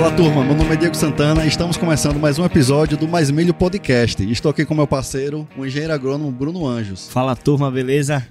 [0.00, 3.30] Fala turma, meu nome é Diego Santana e estamos começando mais um episódio do Mais
[3.30, 4.24] Milho Podcast.
[4.32, 7.10] Estou aqui com meu parceiro, o engenheiro agrônomo Bruno Anjos.
[7.10, 8.26] Fala turma, beleza?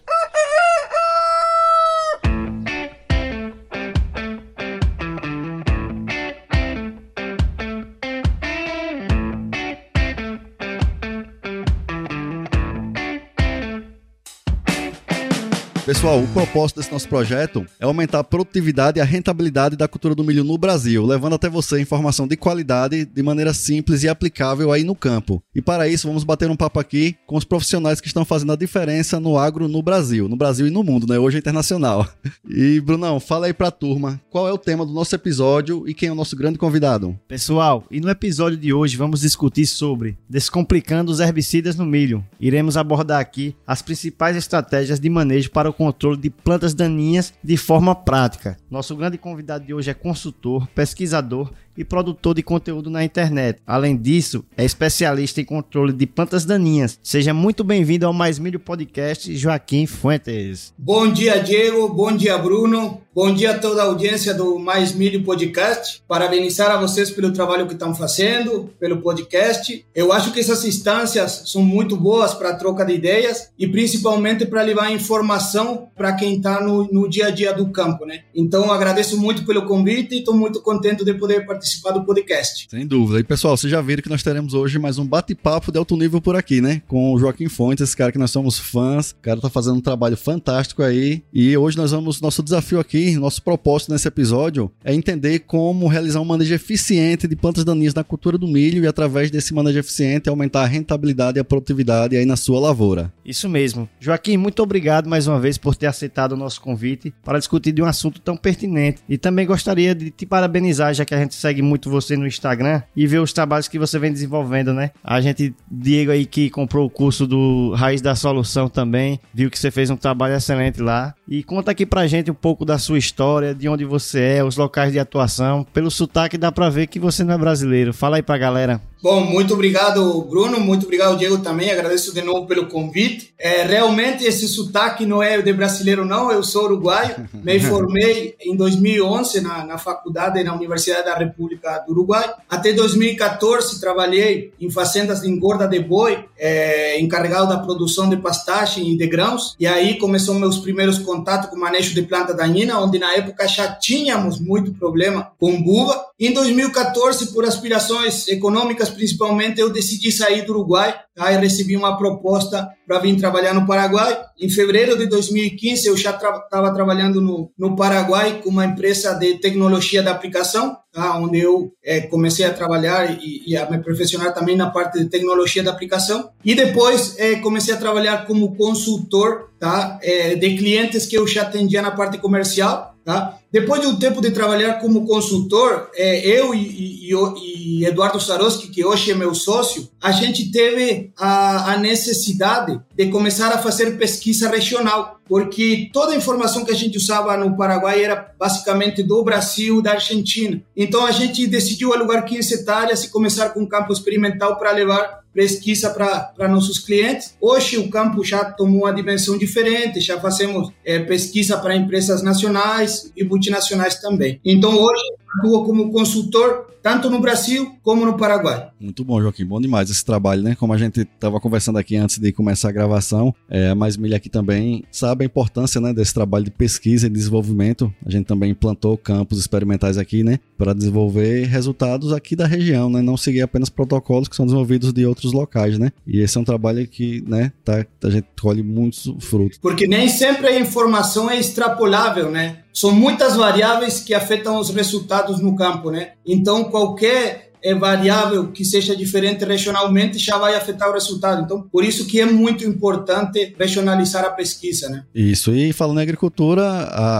[15.99, 20.15] Pessoal, o propósito desse nosso projeto é aumentar a produtividade e a rentabilidade da cultura
[20.15, 24.71] do milho no Brasil, levando até você informação de qualidade de maneira simples e aplicável
[24.71, 25.43] aí no campo.
[25.53, 28.55] E para isso, vamos bater um papo aqui com os profissionais que estão fazendo a
[28.55, 31.19] diferença no agro no Brasil, no Brasil e no mundo, né?
[31.19, 32.07] Hoje é internacional.
[32.49, 36.09] E Brunão, fala aí pra turma, qual é o tema do nosso episódio e quem
[36.09, 37.17] é o nosso grande convidado?
[37.27, 42.25] Pessoal, e no episódio de hoje vamos discutir sobre descomplicando os herbicidas no milho.
[42.39, 47.57] Iremos abordar aqui as principais estratégias de manejo para o controle de plantas daninhas de
[47.57, 48.57] forma prática.
[48.69, 53.61] Nosso grande convidado de hoje é consultor, pesquisador e produtor de conteúdo na internet.
[53.65, 56.99] Além disso, é especialista em controle de plantas daninhas.
[57.01, 60.73] Seja muito bem-vindo ao Mais Milho Podcast, Joaquim Fuentes.
[60.77, 61.87] Bom dia, Diego.
[61.87, 62.99] Bom dia, Bruno.
[63.15, 66.03] Bom dia a toda a audiência do Mais Milho Podcast.
[66.05, 69.85] Parabenizar a vocês pelo trabalho que estão fazendo, pelo podcast.
[69.95, 74.63] Eu acho que essas instâncias são muito boas para troca de ideias e principalmente para
[74.63, 78.23] levar informação para quem está no, no dia a dia do campo, né?
[78.35, 82.67] Então, agradeço muito pelo convite e estou muito contente de poder participar participar do podcast.
[82.69, 83.19] Sem dúvida.
[83.19, 86.19] E pessoal, vocês já viram que nós teremos hoje mais um bate-papo de alto nível
[86.19, 86.81] por aqui, né?
[86.87, 89.11] Com o Joaquim Fontes, esse cara que nós somos fãs.
[89.11, 91.21] O cara tá fazendo um trabalho fantástico aí.
[91.31, 92.19] E hoje nós vamos.
[92.21, 97.35] Nosso desafio aqui, nosso propósito nesse episódio é entender como realizar um manejo eficiente de
[97.35, 101.41] plantas daninhas na cultura do milho e, através desse manejo eficiente, aumentar a rentabilidade e
[101.41, 103.13] a produtividade aí na sua lavoura.
[103.23, 103.87] Isso mesmo.
[103.99, 107.81] Joaquim, muito obrigado mais uma vez por ter aceitado o nosso convite para discutir de
[107.81, 109.01] um assunto tão pertinente.
[109.07, 112.81] E também gostaria de te parabenizar, já que a gente segue muito você no Instagram
[112.95, 114.91] e vê os trabalhos que você vem desenvolvendo, né?
[115.03, 119.57] A gente, Diego aí que comprou o curso do Raiz da Solução também, viu que
[119.57, 121.15] você fez um trabalho excelente lá.
[121.27, 124.57] E conta aqui pra gente um pouco da sua história, de onde você é, os
[124.57, 125.65] locais de atuação.
[125.73, 127.93] Pelo sotaque dá pra ver que você não é brasileiro.
[127.93, 128.79] Fala aí pra galera.
[129.01, 130.59] Bom, muito obrigado, Bruno.
[130.59, 131.71] Muito obrigado, Diego, também.
[131.71, 133.33] Agradeço de novo pelo convite.
[133.39, 136.29] É, realmente, esse sotaque não é de brasileiro, não.
[136.29, 137.15] Eu sou uruguaio.
[137.41, 142.29] Me formei em 2011 na, na faculdade na Universidade da República do Uruguai.
[142.49, 148.89] Até 2014, trabalhei em fazendas de engorda de boi, é, encarregado da produção de pastagem
[148.91, 149.55] e de grãos.
[149.57, 153.47] E aí começou meus primeiros contatos com o manejo de planta daninha, onde na época
[153.47, 156.08] já tínhamos muito problema com buva.
[156.19, 161.29] Em 2014, por aspirações econômicas, principalmente, eu decidi sair do Uruguai tá?
[161.31, 164.19] recebi uma proposta para vir trabalhar no Paraguai.
[164.39, 169.13] Em fevereiro de 2015, eu já estava tra trabalhando no, no Paraguai com uma empresa
[169.13, 171.17] de tecnologia da aplicação, tá?
[171.17, 175.09] onde eu é, comecei a trabalhar e, e, a me profissionar também na parte de
[175.09, 176.29] tecnologia da aplicação.
[176.43, 179.99] E depois é, comecei a trabalhar como consultor tá?
[180.01, 182.95] É, de clientes que eu já atendia na parte comercial.
[183.03, 183.38] Tá?
[183.51, 188.67] Depois de um tempo de trabalhar como consultor, é, eu e, e, e, Eduardo Saroski,
[188.67, 193.97] que hoje é meu sócio, a gente teve a, a, necessidade de começar a fazer
[193.97, 199.23] pesquisa regional, porque toda a informação que a gente usava no Paraguai era basicamente do
[199.23, 200.61] Brasil, da Argentina.
[200.77, 205.19] Então a gente decidiu alugar 15 hectares e começar com um campo experimental para levar
[205.33, 207.35] pesquisa para nossos clientes.
[207.39, 213.11] Hoje o campo já tomou uma dimensão diferente, já fazemos é, pesquisa para empresas nacionais
[213.15, 214.39] e multinacionais também.
[214.43, 215.01] Então hoje
[215.39, 218.69] atuo como consultor tanto no Brasil como no Paraguai.
[218.79, 219.45] Muito bom, Joaquim.
[219.45, 220.55] Bom demais esse trabalho, né?
[220.55, 224.17] Como a gente estava conversando aqui antes de começar a gravação, é, a Mais Milha
[224.17, 227.93] aqui também sabe a importância né, desse trabalho de pesquisa e desenvolvimento.
[228.05, 230.39] A gente também implantou campos experimentais aqui, né?
[230.57, 233.01] Para desenvolver resultados aqui da região, né?
[233.01, 235.91] Não seguir apenas protocolos que são desenvolvidos de outros locais, né?
[236.07, 239.57] E esse é um trabalho que, né, tá, a gente colhe muitos frutos.
[239.57, 242.59] Porque nem sempre a informação é extrapolável, né?
[242.73, 246.13] São muitas variáveis que afetam os resultados no campo, né?
[246.25, 251.43] Então, qualquer é variável que seja diferente regionalmente já vai afetar o resultado.
[251.43, 255.03] Então, por isso que é muito importante regionalizar a pesquisa, né?
[255.13, 255.53] Isso.
[255.53, 256.63] E falando em agricultura,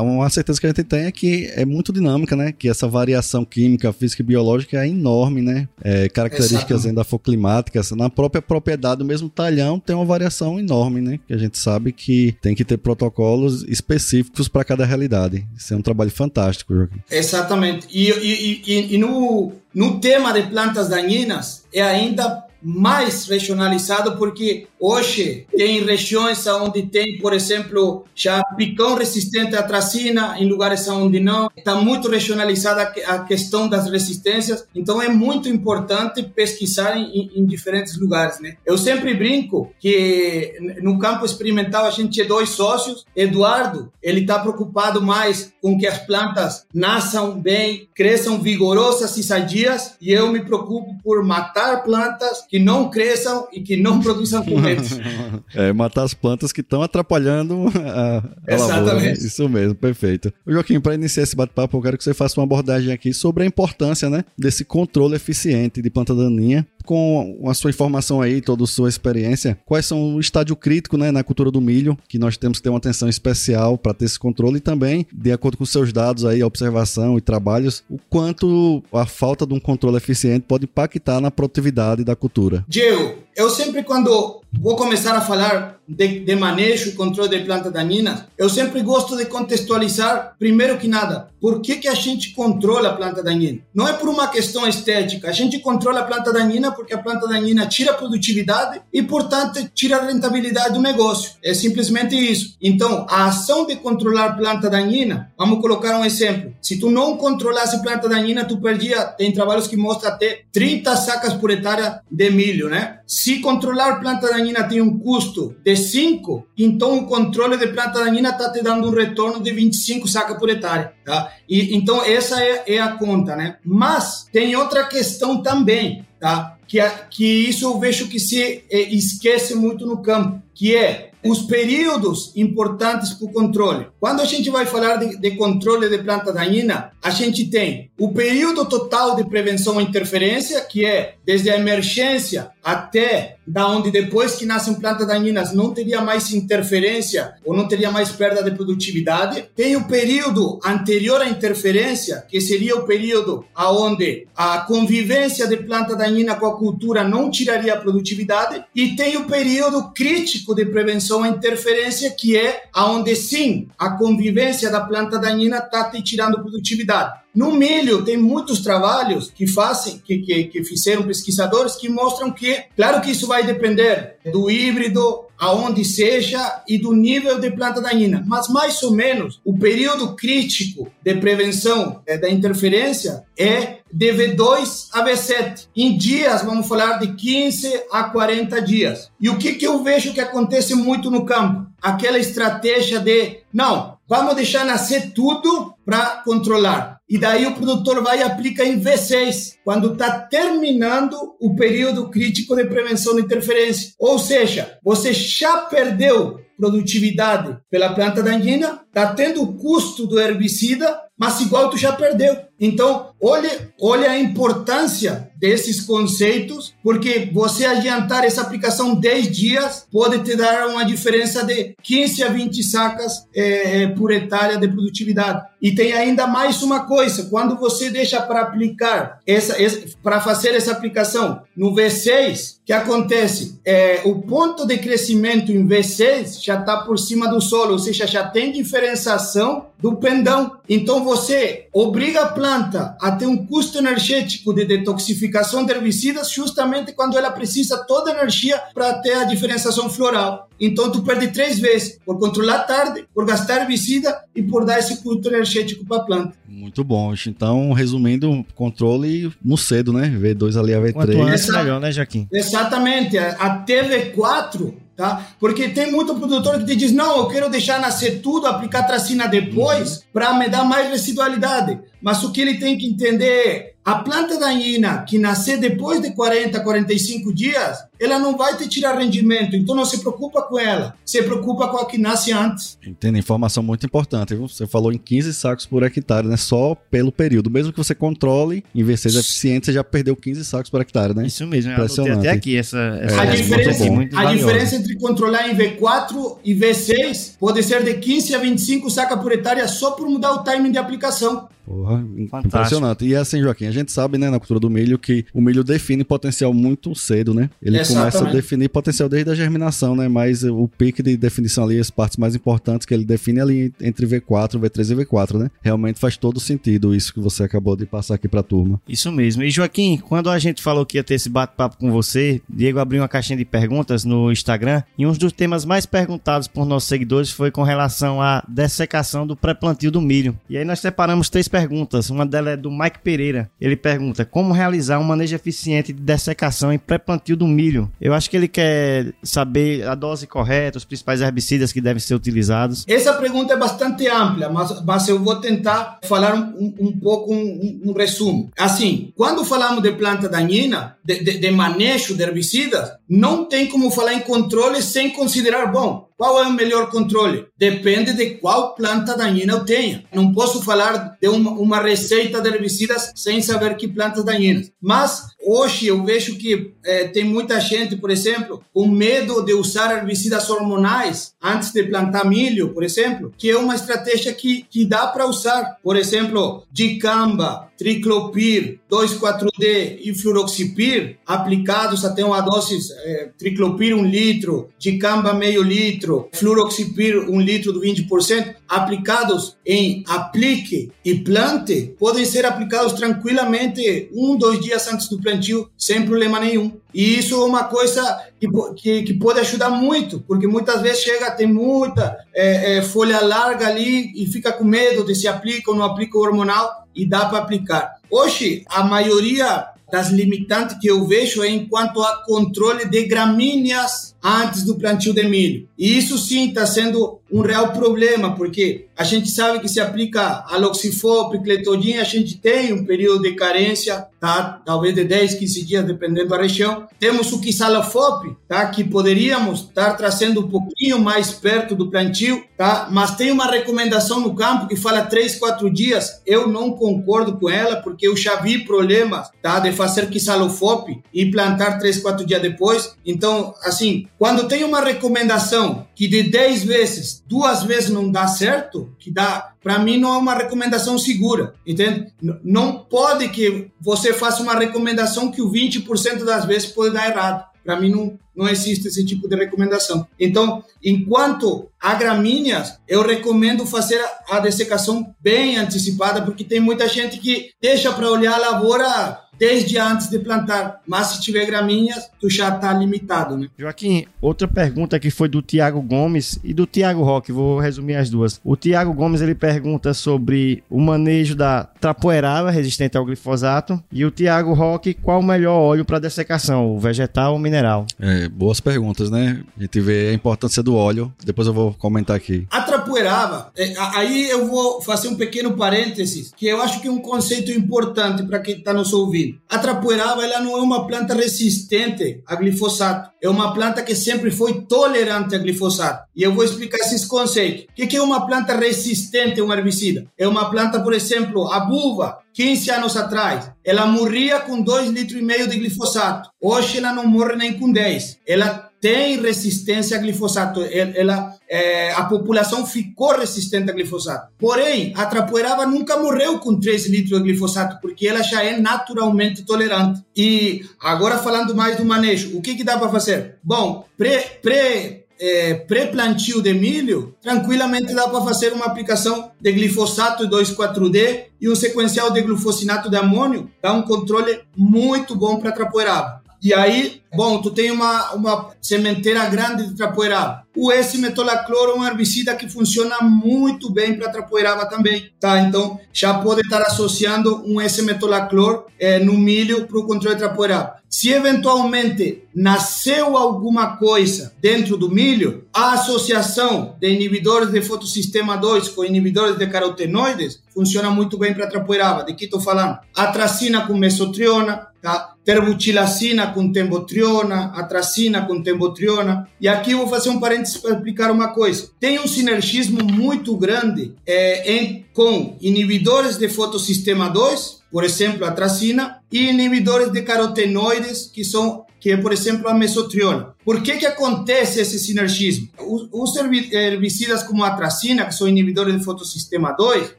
[0.02, 2.52] uma certeza que a gente tem é que é muito dinâmica, né?
[2.52, 5.68] Que essa variação química, física e biológica é enorme, né?
[5.82, 11.20] É, características endafoclimáticas, na própria propriedade do mesmo talhão tem uma variação enorme, né?
[11.28, 15.46] Que a gente sabe que tem que ter protocolos específicos para cada realidade.
[15.56, 17.02] Isso é um trabalho fantástico, Joaquim.
[17.10, 17.88] Exatamente.
[17.92, 24.68] E, e, e, e no no tema de plantas daninhas, é ainda mais regionalizado, porque
[24.80, 31.20] hoje tem regiões onde tem, por exemplo, já picão resistente à tracina, em lugares onde
[31.20, 31.50] não.
[31.56, 37.98] Está muito regionalizada a questão das resistências, então é muito importante pesquisar em, em diferentes
[37.98, 38.40] lugares.
[38.40, 38.58] Né?
[38.66, 43.06] Eu sempre brinco que no campo experimental a gente é dois sócios.
[43.16, 49.96] Eduardo, ele está preocupado mais com que as plantas nasçam bem, cresçam vigorosas e sadias,
[50.02, 54.98] e eu me preocupo por matar plantas que não cresçam e que não produzam correntes.
[55.54, 58.86] é, matar as plantas que estão atrapalhando a, a Exatamente.
[58.86, 59.12] Lavoura.
[59.12, 60.34] Isso mesmo, perfeito.
[60.48, 63.46] Joaquim, para iniciar esse bate-papo, eu quero que você faça uma abordagem aqui sobre a
[63.46, 68.68] importância né, desse controle eficiente de planta daninha com a sua informação aí, toda a
[68.68, 72.58] sua experiência, quais são o estádio crítico né, na cultura do milho, que nós temos
[72.58, 75.94] que ter uma atenção especial para ter esse controle e também, de acordo com seus
[75.94, 81.22] dados aí, observação e trabalhos, o quanto a falta de um controle eficiente pode impactar
[81.22, 82.66] na produtividade da cultura.
[82.68, 88.24] Diego, eu sempre quando vou começar a falar de, de manejo controle de plantas daninhas,
[88.38, 92.94] eu sempre gosto de contextualizar, primeiro que nada, por que, que a gente controla a
[92.94, 93.60] planta daninha?
[93.74, 97.28] Não é por uma questão estética, a gente controla a planta daninha porque a planta
[97.28, 101.32] daninha tira a produtividade e, portanto, tira a rentabilidade do negócio.
[101.44, 102.58] É simplesmente isso.
[102.62, 106.54] Então, a ação de controlar a planta daninha, vamos colocar um exemplo.
[106.62, 111.34] Se tu não controlasse planta daninha, tu perdia, tem trabalhos que mostram até 30 sacas
[111.34, 113.00] por hectare de milho, né?
[113.08, 118.30] Se controlar planta daninha tem um custo de 5, então o controle de planta daninha
[118.30, 121.32] está te dando um retorno de 25 sacas por hectare, tá?
[121.48, 123.58] E, então essa é, é a conta, né?
[123.64, 126.58] Mas tem outra questão também, tá?
[126.68, 126.80] Que,
[127.10, 132.32] que isso eu vejo que se é, esquece muito no campo, que é os períodos
[132.36, 133.88] importantes para o controle.
[134.00, 138.14] Quando a gente vai falar de, de, controle de planta daninha, a gente tem o
[138.14, 144.36] período total de prevenção à interferência, que é desde a emergência até da onde depois
[144.36, 149.44] que nascem plantas daninhas não teria mais interferência ou não teria mais perda de produtividade.
[149.56, 155.96] Tem o período anterior à interferência, que seria o período aonde a convivência de planta
[155.96, 158.64] daninha com a cultura não tiraria a produtividade.
[158.76, 164.70] E tem o período crítico de prevenção à interferência, que é aonde sim a convivência
[164.70, 167.20] da planta daninha está te tirando produtividade.
[167.34, 172.64] No milho, tem muitos trabalhos que fazem, que, que, que fizeram pesquisadores que mostram que,
[172.76, 178.24] claro que isso vai depender do híbrido, aonde seja e do nível de planta daninha,
[178.28, 184.90] mas mais ou menos o período crítico de prevenção é, da interferência é de V2
[184.92, 185.68] a V7.
[185.76, 189.10] Em dias, vamos falar de 15 a 40 dias.
[189.20, 191.68] E o que, que eu vejo que acontece muito no campo?
[191.82, 196.99] Aquela estratégia de, não, vamos deixar nascer tudo para controlar.
[197.10, 202.56] E daí o produtor vai e aplica em V6, quando está terminando o período crítico
[202.56, 203.94] de prevenção de interferência.
[203.98, 211.00] Ou seja, você já perdeu produtividade pela planta daninha, está tendo o custo do herbicida,
[211.18, 212.38] mas igual tu já perdeu.
[212.60, 213.50] Então, olhe,
[213.80, 220.68] olhe a importância desses conceitos, porque você adiantar essa aplicação 10 dias pode te dar
[220.68, 225.46] uma diferença de 15 a 20 sacas é, por hectare de produtividade.
[225.62, 230.56] E tem ainda mais uma coisa, quando você deixa para aplicar, essa, essa para fazer
[230.56, 233.60] essa aplicação no V6, que acontece?
[233.66, 238.06] É, o ponto de crescimento em V6 já está por cima do solo, ou seja,
[238.06, 240.58] já tem diferenciação do pendão.
[240.68, 246.94] Então você obriga a planta a ter um custo energético de detoxificação de herbicidas justamente
[246.94, 250.50] quando ela precisa toda a energia para ter a diferenciação floral.
[250.60, 255.02] Então tu perde três vezes por controlar tarde, por gastar herbicida e por dar esse
[255.02, 256.34] custo energético para a planta.
[256.48, 257.14] Muito bom.
[257.26, 260.10] Então, resumindo, controle no cedo, né?
[260.10, 260.94] V2 ali a V3.
[260.94, 262.28] Quanto antes, melhor, né, Jaquim?
[262.32, 263.18] Exatamente.
[263.18, 265.28] A TV4 Tá?
[265.40, 269.30] Porque tem muito produtor que te diz: não, eu quero deixar nascer tudo, aplicar tracina
[269.30, 270.04] depois, uhum.
[270.12, 271.80] para me dar mais residualidade.
[272.02, 276.14] Mas o que ele tem que entender é a planta daninha que nascer depois de
[276.14, 279.56] 40, 45 dias, ela não vai te tirar rendimento.
[279.56, 280.96] Então não se preocupa com ela.
[281.06, 282.78] Se preocupa com a que nasce antes.
[282.86, 284.34] Entendo, informação muito importante.
[284.34, 284.48] Viu?
[284.48, 286.38] Você falou em 15 sacos por hectare, né?
[286.38, 287.50] Só pelo período.
[287.50, 291.26] Mesmo que você controle em VCs eficientes, você já perdeu 15 sacos por hectare, né?
[291.26, 291.72] Isso mesmo.
[291.72, 292.20] Impressionante.
[292.20, 293.84] até aqui essa, essa é, a, diferença,
[294.16, 299.20] a diferença entre controlar em V4 e V6 pode ser de 15 a 25 sacas
[299.20, 301.48] por hectare só por mudar o timing de aplicação.
[301.70, 303.06] Porra, impressionante.
[303.06, 306.04] E assim, Joaquim, a gente sabe, né, na cultura do milho, que o milho define
[306.04, 307.48] potencial muito cedo, né?
[307.62, 307.89] Ele Exatamente.
[307.94, 310.08] Começa a definir potencial desde a germinação, né?
[310.08, 314.06] Mas o pique de definição ali, as partes mais importantes que ele define ali entre
[314.06, 315.52] V4, V3 e V4, né?
[315.62, 318.82] Realmente faz todo sentido isso que você acabou de passar aqui pra turma.
[318.88, 319.44] Isso mesmo.
[319.44, 323.02] E Joaquim, quando a gente falou que ia ter esse bate-papo com você, Diego abriu
[323.02, 327.30] uma caixinha de perguntas no Instagram e um dos temas mais perguntados por nossos seguidores
[327.30, 330.38] foi com relação à dessecação do pré-plantio do milho.
[330.50, 332.10] E aí nós separamos três perguntas.
[332.10, 333.50] Uma delas é do Mike Pereira.
[333.60, 337.79] Ele pergunta como realizar um manejo eficiente de dessecação em pré-plantio do milho.
[338.02, 342.16] Eu acho que ele quer saber a dose correta, os principais herbicidas que devem ser
[342.16, 342.84] utilizados.
[342.88, 347.82] Essa pergunta é bastante ampla, mas, mas eu vou tentar falar um, um pouco, um,
[347.86, 348.50] um, resumo.
[348.58, 353.92] Assim, quando falamos de planta daninha, de, de, de manejo de herbicidas, não tem como
[353.92, 357.46] falar em controle sem considerar, bom, qual é o melhor controle?
[357.58, 360.04] Depende de qual planta daninha eu tenha.
[360.14, 364.70] Não posso falar de uma, uma receita de herbicidas sem saber que plantas daninhas.
[364.82, 369.96] Mas hoje eu vejo que é, tem muita gente, por exemplo, com medo de usar
[369.96, 375.08] herbicidas hormonais antes de plantar milho, por exemplo, que é uma estratégia que, que dá
[375.08, 375.78] para usar.
[375.84, 384.68] Por exemplo, dicamba, triclopir, 2,4-D e fluroxipir, aplicados até uma dose, é, triclopir um litro,
[384.78, 392.46] dicamba meio litro, fluroxipir um litro do 20%, aplicados em aplique e plante, podem ser
[392.46, 396.74] aplicados tranquilamente um, dois dias antes do plantio, sem problema nenhum.
[396.94, 401.32] E isso é uma coisa que, que, que pode ajudar muito, porque muitas vezes chega,
[401.32, 405.78] tem muita é, é, folha larga ali e fica com medo de se aplica ou
[405.78, 407.96] não aplica o hormonal e dá para aplicar.
[408.10, 414.64] Hoje, a maioria das limitantes que eu vejo é enquanto a controle de gramíneas antes
[414.64, 415.68] do plantio de milho.
[415.78, 420.44] E isso sim está sendo um real problema, porque a gente sabe que se aplica
[420.48, 424.62] a loxifop, cletodin, a gente tem um período de carência, tá?
[424.66, 426.88] Talvez de 10, 15 dias, dependendo da região.
[427.00, 428.66] Temos o quisalofop, tá?
[428.68, 432.90] Que poderíamos estar trazendo um pouquinho mais perto do plantio, tá?
[432.92, 436.22] Mas tem uma recomendação no campo que fala 3, 4 dias.
[436.26, 439.60] Eu não concordo com ela, porque eu já vi problemas, tá?
[439.60, 442.96] De fazer quisalofop e plantar 3, 4 dias depois.
[443.06, 448.94] Então, assim, quando tem uma recomendação que de 10 vezes, duas vezes não dá certo,
[449.00, 452.12] que dá, para mim não é uma recomendação segura, entende?
[452.44, 457.48] Não pode que você faça uma recomendação que o 20% das vezes pode dar errado.
[457.64, 460.06] Para mim não, não existe esse tipo de recomendação.
[460.20, 467.20] Então, enquanto há gramíneas, eu recomendo fazer a dessecação bem antecipada, porque tem muita gente
[467.20, 470.82] que deixa para olhar a lavoura desde antes de plantar.
[470.86, 473.48] Mas se tiver gramíneas, tu já está limitado, né?
[473.58, 478.10] Joaquim, outra pergunta que foi do Tiago Gomes e do Tiago Roque, vou resumir as
[478.10, 478.40] duas.
[478.44, 484.12] O Tiago Gomes ele pergunta sobre o manejo da trapoeraba resistente ao glifosato e o
[484.12, 487.86] Tiago Roque qual o melhor óleo para dessecação, o vegetal ou mineral?
[488.00, 489.42] É, boas perguntas, né?
[489.58, 492.46] A gente vê a importância do óleo, depois eu vou comentar aqui.
[492.50, 496.92] A trapoeraba, é, aí eu vou fazer um pequeno parênteses, que eu acho que é
[496.92, 499.40] um conceito importante para quem está nos ouvindo.
[499.48, 504.32] A trapoeraba ela não é uma planta resistente a glifosato, é uma planta que sempre
[504.32, 506.04] foi tolerante a glifosato.
[506.16, 507.66] E eu vou explicar esses conceitos.
[507.78, 510.08] O que é uma planta resistente a um herbicida?
[510.18, 515.50] É uma planta, por exemplo, a buva, 15 anos atrás, ela morria com 2,5 litros
[515.50, 516.30] de glifosato.
[516.42, 518.20] Hoje ela não morre nem com 10.
[518.26, 520.62] Ela tem resistência a glifosato.
[520.62, 524.32] Ela, é, a população ficou resistente a glifosato.
[524.38, 529.44] Porém, a trapoeraba nunca morreu com 3 litros de glifosato, porque ela já é naturalmente
[529.44, 530.02] tolerante.
[530.16, 533.38] E agora falando mais do manejo, o que, que dá para fazer?
[533.44, 540.28] Bom, pré, pré é, pré-plantio de milho, tranquilamente dá para fazer uma aplicação de glifosato
[540.30, 546.19] 2,4-D e um sequencial de glufosinato de amônio, dá um controle muito bom para trapoeraba.
[546.42, 550.44] E aí, bom, tu tem uma, uma sementeira grande de trapoeraba.
[550.56, 555.40] O S-metolacloro é um herbicida que funciona muito bem para trapoeraba também, tá?
[555.42, 560.80] Então, já pode estar associando um S-metolaclor é, no milho para o controle de trapoeraba.
[560.90, 568.70] Se eventualmente nasceu alguma coisa dentro do milho, a associação de inibidores de fotossistema 2
[568.70, 572.04] com inibidores de carotenoides funciona muito bem para trapoeraba.
[572.04, 572.80] De que estou falando?
[572.96, 575.14] Atracina com mesotriona, tá?
[575.30, 579.30] Terbutilacina com tembotriona, atracina com tembotriona.
[579.40, 581.70] E aqui eu vou fazer um parênteses para explicar uma coisa.
[581.80, 588.32] Tem um sinergismo muito grande é, em, com inibidores de fotossistema 2, por exemplo, a
[588.32, 593.34] tracina, e inibidores de carotenoides, que são que é, por exemplo, a mesotriona.
[593.44, 595.50] Por que, que acontece esse sinergismo?
[595.92, 599.96] Os herbicidas como a tracina, que são inibidores do fotossistema 2,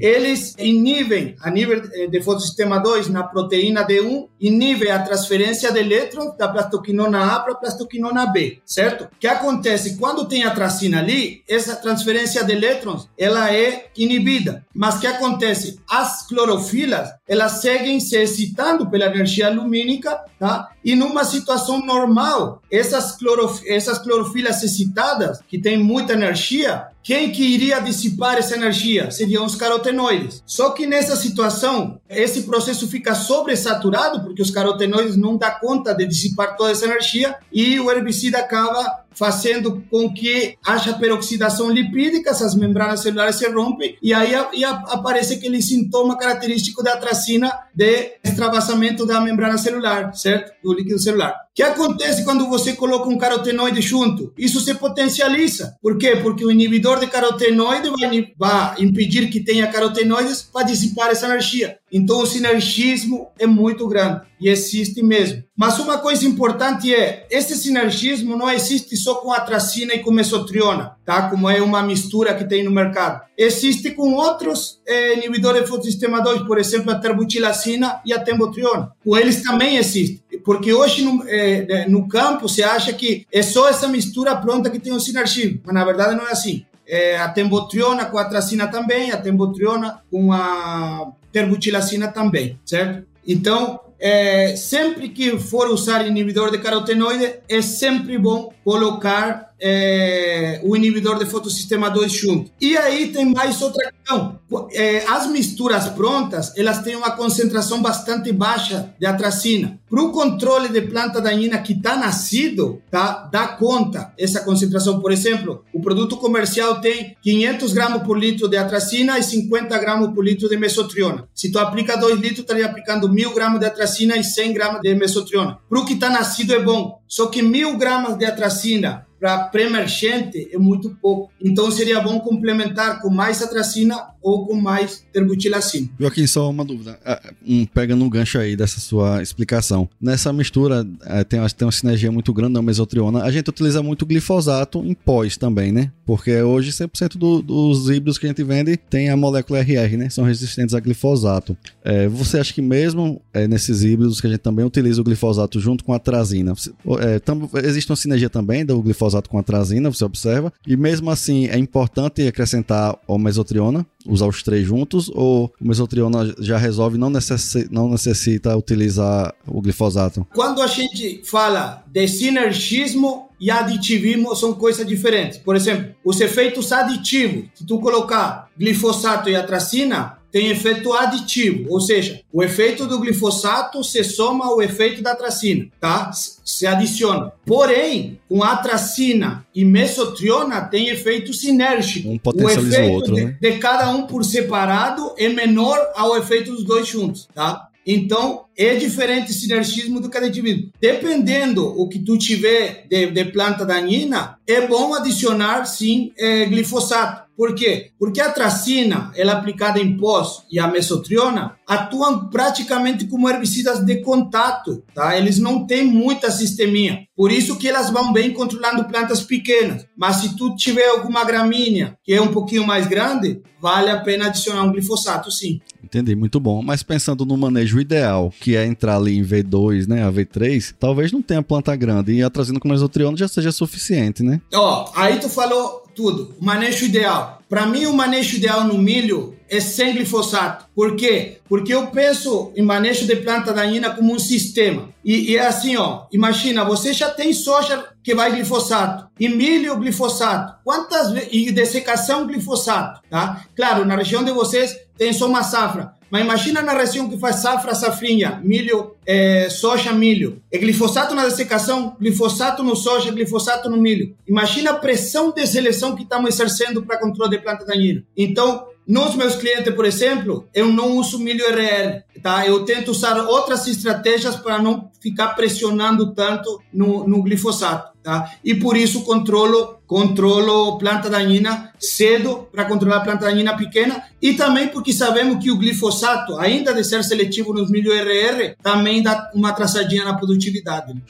[0.00, 6.36] eles inibem, a nível de fotossistema 2, na proteína D1, inibem a transferência de elétrons
[6.36, 9.04] da plastoquinona A para a plastoquinona B, certo?
[9.04, 9.96] O que acontece?
[9.96, 14.64] Quando tem a tracina ali, essa transferência de elétrons, ela é inibida.
[14.72, 15.78] Mas o que acontece?
[15.90, 20.68] As clorofilas, elas seguem se excitando pela energia lumínica, tá?
[20.84, 27.42] E numa situação normal, essas, clorof essas clorofilas excitadas, que têm muita energia, quem que
[27.42, 29.10] iria dissipar essa energia?
[29.10, 30.42] Seriam os carotenoides.
[30.44, 36.06] Só que nessa situação, esse processo fica sobresaturado, porque os carotenoides não dão conta de
[36.06, 42.54] dissipar toda essa energia e o herbicida acaba fazendo com que haja peroxidação lipídica, essas
[42.54, 49.06] membranas celulares se rompem e aí e aparece aquele sintoma característico da tracina de extravasamento
[49.06, 50.52] da membrana celular, certo?
[50.62, 51.30] Do líquido celular.
[51.30, 54.32] O que acontece quando você coloca um carotenoide junto?
[54.36, 55.76] Isso se potencializa.
[55.80, 56.16] Por quê?
[56.16, 61.78] Porque o inibidor de carotenoide vai, vai impedir que tenha carotenoides para dissipar essa energia.
[61.90, 65.42] Então o sinergismo é muito grande e existe mesmo.
[65.56, 70.10] Mas uma coisa importante é, esse sinergismo não existe só com a tracina e com
[70.10, 71.30] mesotriona, tá?
[71.30, 73.22] Como é uma mistura que tem no mercado.
[73.38, 78.92] Existe com outros eh, inibidores do fotossistema 2, por exemplo, a terbutilacina e a tembotriona.
[79.04, 80.22] Com eles também existe.
[80.44, 84.78] Porque hoje no, eh, no campo se acha que é só essa mistura pronta que
[84.78, 86.64] tem o sinergismo, mas na verdade não é assim.
[86.88, 93.06] É, a tembotriona com a tracina também, a tembotriona com a terbutilacina também, certo?
[93.28, 100.76] Então, é, sempre que for usar inibidor de carotenoide, é sempre bom colocar é, o
[100.76, 102.50] inibidor de fotossistema 2 junto.
[102.60, 104.38] E aí tem mais outra questão.
[104.72, 109.78] É, as misturas prontas, elas têm uma concentração bastante baixa de atracina.
[109.88, 115.00] Para o controle de planta daninha que está nascido, tá, dá conta essa concentração.
[115.00, 120.12] Por exemplo, o produto comercial tem 500 gramas por litro de atracina e 50 gramas
[120.12, 121.28] por litro de mesotriona.
[121.34, 124.94] Se tu aplica 2 litros, estaria aplicando 1000 gramas de atracina e 100 gramas de
[124.94, 125.58] mesotriona.
[125.68, 127.00] Para o que está nascido é bom.
[127.06, 131.32] Só que 1000 gramas de atracina para pré-emergente é muito pouco.
[131.40, 135.88] Então seria bom complementar com mais atracina ou com mais terbutilacina.
[136.00, 136.98] Joaquim, só uma dúvida.
[137.04, 139.88] Ah, um, pega no gancho aí dessa sua explicação.
[140.00, 143.22] Nessa mistura é, tem, tem uma sinergia muito grande na mesotriona.
[143.22, 145.92] A gente utiliza muito glifosato em pós também, né?
[146.04, 150.10] Porque hoje 100% do, dos híbridos que a gente vende tem a molécula RR, né?
[150.10, 151.56] São resistentes a glifosato.
[151.84, 155.60] É, você acha que mesmo é, nesses híbridos que a gente também utiliza o glifosato
[155.60, 156.52] junto com a atrazina,
[156.98, 160.52] é, tam, existe uma sinergia também do glifosato com atrazina, você observa.
[160.66, 166.34] E mesmo assim, é importante acrescentar o mesotriona, usar os três juntos, ou o mesotriona
[166.38, 170.26] já resolve, não necessita, não necessita utilizar o glifosato?
[170.34, 175.38] Quando a gente fala de sinergismo e aditivismo, são coisas diferentes.
[175.38, 181.80] Por exemplo, os efeitos aditivos, se tu colocar glifosato e atracina, tem efeito aditivo, ou
[181.80, 186.10] seja, o efeito do glifosato se soma ao efeito da tracina, tá?
[186.12, 187.32] Se adiciona.
[187.44, 192.10] Porém, com atracina e mesotriona tem efeito sinérgico.
[192.10, 193.36] Um potencializa o, efeito o outro, de, né?
[193.40, 197.68] de cada um por separado é menor ao efeito dos dois juntos, tá?
[197.86, 200.72] Então, é diferente sinergismo do que aditivismo.
[200.80, 207.26] Dependendo o que tu tiver de, de planta daninha, é bom adicionar, sim, é, glifosato.
[207.36, 207.90] Por quê?
[207.98, 213.84] Porque a tracina, ela é aplicada em pós e a mesotriona atuam praticamente como herbicidas
[213.84, 215.16] de contato, tá?
[215.18, 217.00] Eles não têm muita sistemia.
[217.14, 219.86] Por isso que elas vão bem controlando plantas pequenas.
[219.94, 224.26] Mas se tu tiver alguma gramínea que é um pouquinho mais grande, vale a pena
[224.26, 225.60] adicionar um glifosato, sim.
[225.86, 226.62] Entendi, muito bom.
[226.62, 231.12] Mas pensando no manejo ideal, que é entrar ali em V2, né, a V3, talvez
[231.12, 234.40] não tenha planta grande e a trazendo com mesotriona já seja suficiente, né?
[234.52, 236.36] Ó, aí tu falou tudo.
[236.38, 237.42] O manejo ideal.
[237.48, 240.66] Para mim, o manejo ideal no milho é sem glifosato.
[240.74, 241.38] Por quê?
[241.48, 244.88] Porque eu penso em manejo de planta daninha como um sistema.
[245.04, 249.76] E, e, é assim, ó, imagina, você já tem soja que vai glifosato, e milho
[249.78, 253.44] glifosato, quantas e dessecação glifosato, tá?
[253.54, 257.36] Claro, na região de vocês tem só uma safra, mas imagina na região que faz
[257.36, 260.42] safra, safrinha, milho, é, soja, milho.
[260.50, 264.14] É glifosato na dessecação, glifosato no soja, glifosato no milho.
[264.26, 268.04] Imagina a pressão de seleção que estamos exercendo para controle de planta daninha.
[268.16, 272.46] Então, nos meus clientes, por exemplo, eu não uso milho RL, tá?
[272.46, 278.30] Eu tento usar outras estratégias para não ficar pressionando tanto no, no glifosato, tá?
[278.44, 284.34] E por isso controlo controlo planta daninha cedo para controlar a planta daninha pequena E
[284.34, 289.30] também porque sabemos que o glifosato, ainda de ser seletivo nos milho RR, também dá
[289.34, 290.94] uma atrasadinha na produtividade.
[290.94, 291.00] Né?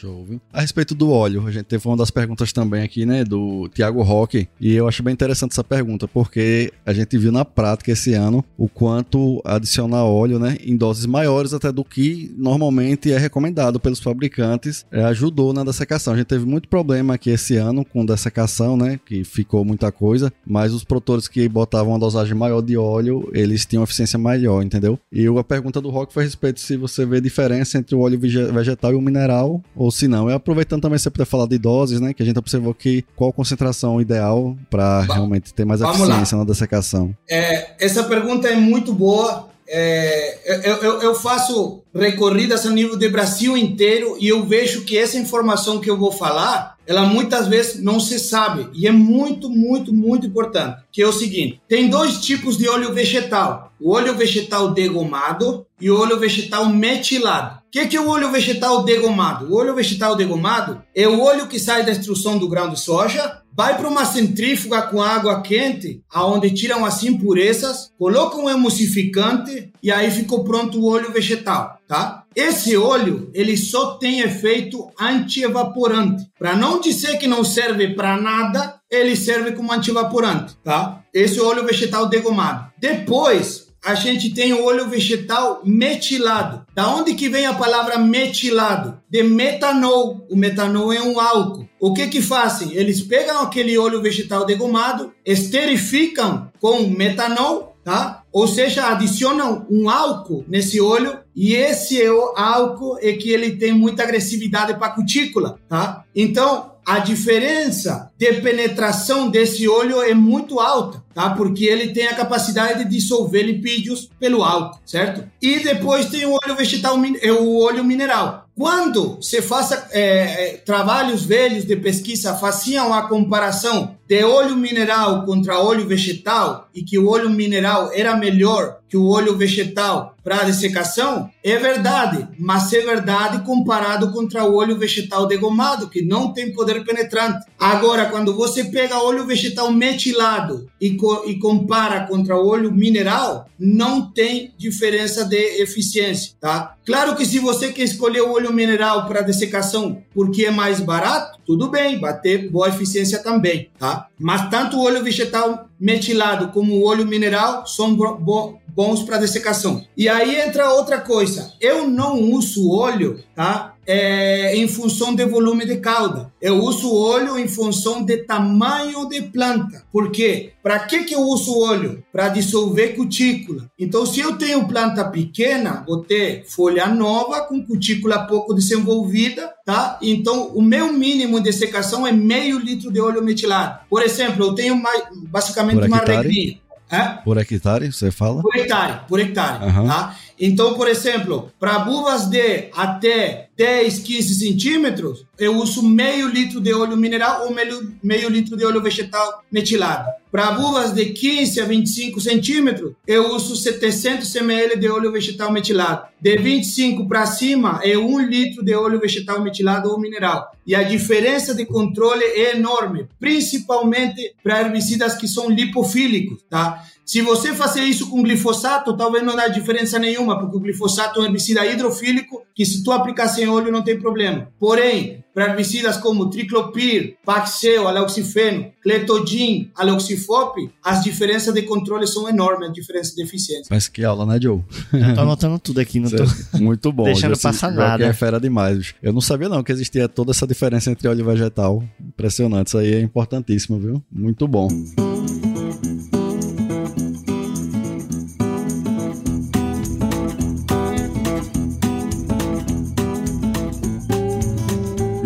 [0.53, 4.03] A respeito do óleo, a gente teve uma das perguntas também aqui, né, do Tiago
[4.03, 8.15] Roque, e eu acho bem interessante essa pergunta, porque a gente viu na prática esse
[8.15, 13.79] ano o quanto adicionar óleo, né, em doses maiores até do que normalmente é recomendado
[13.79, 16.15] pelos fabricantes, é, ajudou na dessecação.
[16.15, 20.33] A gente teve muito problema aqui esse ano com dessecação, né, que ficou muita coisa,
[20.47, 24.99] mas os produtores que botavam uma dosagem maior de óleo, eles tinham eficiência maior, entendeu?
[25.13, 28.19] E a pergunta do Rock foi a respeito se você vê diferença entre o óleo
[28.19, 30.31] vegetal e o mineral, ou se não.
[30.31, 33.31] E aproveitando também você poder falar de doses, né, que a gente observou que qual
[33.31, 36.45] a concentração ideal para realmente ter mais eficiência lá.
[36.45, 37.15] na dessecação.
[37.29, 39.49] É, essa pergunta é muito boa.
[39.69, 44.97] É, eu, eu, eu, faço recorridas a nível de Brasil inteiro e eu vejo que
[44.97, 49.51] essa informação que eu vou falar, ela muitas vezes não se sabe e é muito,
[49.51, 50.83] muito, muito importante.
[50.93, 55.91] Que é o seguinte: tem dois tipos de óleo vegetal: o óleo vegetal degomado e
[55.91, 57.61] o óleo vegetal metilado.
[57.77, 59.53] O que, que é o óleo vegetal degomado?
[59.53, 63.43] O óleo vegetal degomado é o óleo que sai da extrusão do grão de soja
[63.55, 69.93] vai para uma centrífuga com água quente, aonde tiram as impurezas, colocam um emulsificante e
[69.93, 72.25] aí ficou pronto o óleo vegetal, tá?
[72.35, 76.25] Esse óleo, ele só tem efeito antievaporante.
[76.39, 81.03] Para não dizer que não serve para nada, ele serve como antievaporante, tá?
[81.13, 82.71] Esse óleo vegetal degomado.
[82.79, 86.67] Depois, a gente tem o óleo vegetal metilado.
[86.75, 89.01] Da onde que vem a palavra metilado?
[89.09, 90.27] De metanol.
[90.29, 91.69] O metanol é um álcool.
[91.79, 92.75] O que que fazem?
[92.75, 98.25] Eles pegam aquele óleo vegetal degomado, esterificam com metanol, tá?
[98.33, 103.53] Ou seja, adicionam um álcool nesse óleo e esse é o álcool é que ele
[103.53, 106.03] tem muita agressividade para a cutícula, tá?
[106.13, 111.31] Então, a diferença de penetração desse óleo é muito alta, tá?
[111.31, 115.25] Porque ele tem a capacidade de dissolver lipídios pelo álcool, certo?
[115.41, 118.47] E depois tem o óleo vegetal, é o óleo mineral.
[118.57, 125.27] Quando se faça é, é, trabalhos velhos de pesquisa faziam a comparação de óleo mineral
[125.27, 130.45] contra óleo vegetal e que o óleo mineral era melhor que o óleo vegetal para
[130.45, 136.53] dessecação, é verdade, mas é verdade comparado contra o óleo vegetal degomado, que não tem
[136.53, 137.45] poder penetrante.
[137.59, 144.11] Agora, quando você pega óleo vegetal metilado e, co e compara contra óleo mineral, não
[144.11, 146.75] tem diferença de eficiência, tá?
[146.85, 151.39] Claro que se você quer escolher o óleo mineral para dessecação porque é mais barato,
[151.45, 154.09] tudo bem, vai ter boa eficiência também, tá?
[154.19, 159.83] Mas tanto o óleo vegetal metilado como o óleo mineral são bo bons para dessecação.
[159.97, 161.55] E aí entra outra coisa.
[161.59, 163.73] Eu não uso óleo, tá?
[163.87, 166.33] É, em função de volume de cauda.
[166.41, 169.85] Eu uso óleo em função de tamanho de planta.
[169.93, 170.53] Por quê?
[170.63, 172.03] Para que, que eu uso óleo?
[172.13, 173.71] Para dissolver cutícula.
[173.79, 179.99] Então, se eu tenho planta pequena, vou ter folha nova com cutícula pouco desenvolvida, tá?
[180.03, 183.81] Então, o meu mínimo de secação é meio litro de óleo metilado.
[183.89, 186.59] Por exemplo, eu tenho mais, basicamente uma regrinha.
[186.91, 187.03] É?
[187.25, 188.41] Por hectare, você fala?
[188.43, 189.65] Por hectare, por hectare.
[189.65, 189.89] Uhum.
[189.89, 190.17] Tá?
[190.39, 196.75] Então, por exemplo, para buvas de até 10, 15 centímetros, eu uso meio litro de
[196.75, 200.11] óleo mineral ou meio, meio litro de óleo vegetal metilado.
[200.31, 206.07] Para buvas de 15 a 25 centímetros, eu uso 700 ml de óleo vegetal metilado.
[206.21, 210.51] De 25 para cima, é 1 litro de óleo vegetal metilado ou mineral.
[210.67, 216.85] E a diferença de controle é enorme, principalmente para herbicidas que são lipofílicos, tá?
[217.07, 221.23] Se você fazer isso com glifosato, talvez não dá diferença nenhuma, porque o glifosato é
[221.23, 224.49] um herbicida hidrofílico que se tu aplicar sem óleo não tem problema.
[224.59, 232.69] Porém, para herbicidas como triclopir, paxel, aloxifeno, cletodin, aloxifop, as diferenças de controle são enormes,
[232.69, 233.67] as diferenças de eficiência.
[233.71, 234.61] Mas que aula, né, Joe?
[234.93, 236.25] Eu tô anotando tudo aqui, não tô
[236.59, 237.05] muito bom.
[237.05, 238.05] deixando passar nada.
[238.05, 238.95] É fera demais.
[239.03, 241.83] Eu não sabia não que existia toda essa diferença entre óleo vegetal.
[242.01, 244.03] Impressionante, isso aí é importantíssimo, viu?
[244.11, 244.69] Muito bom.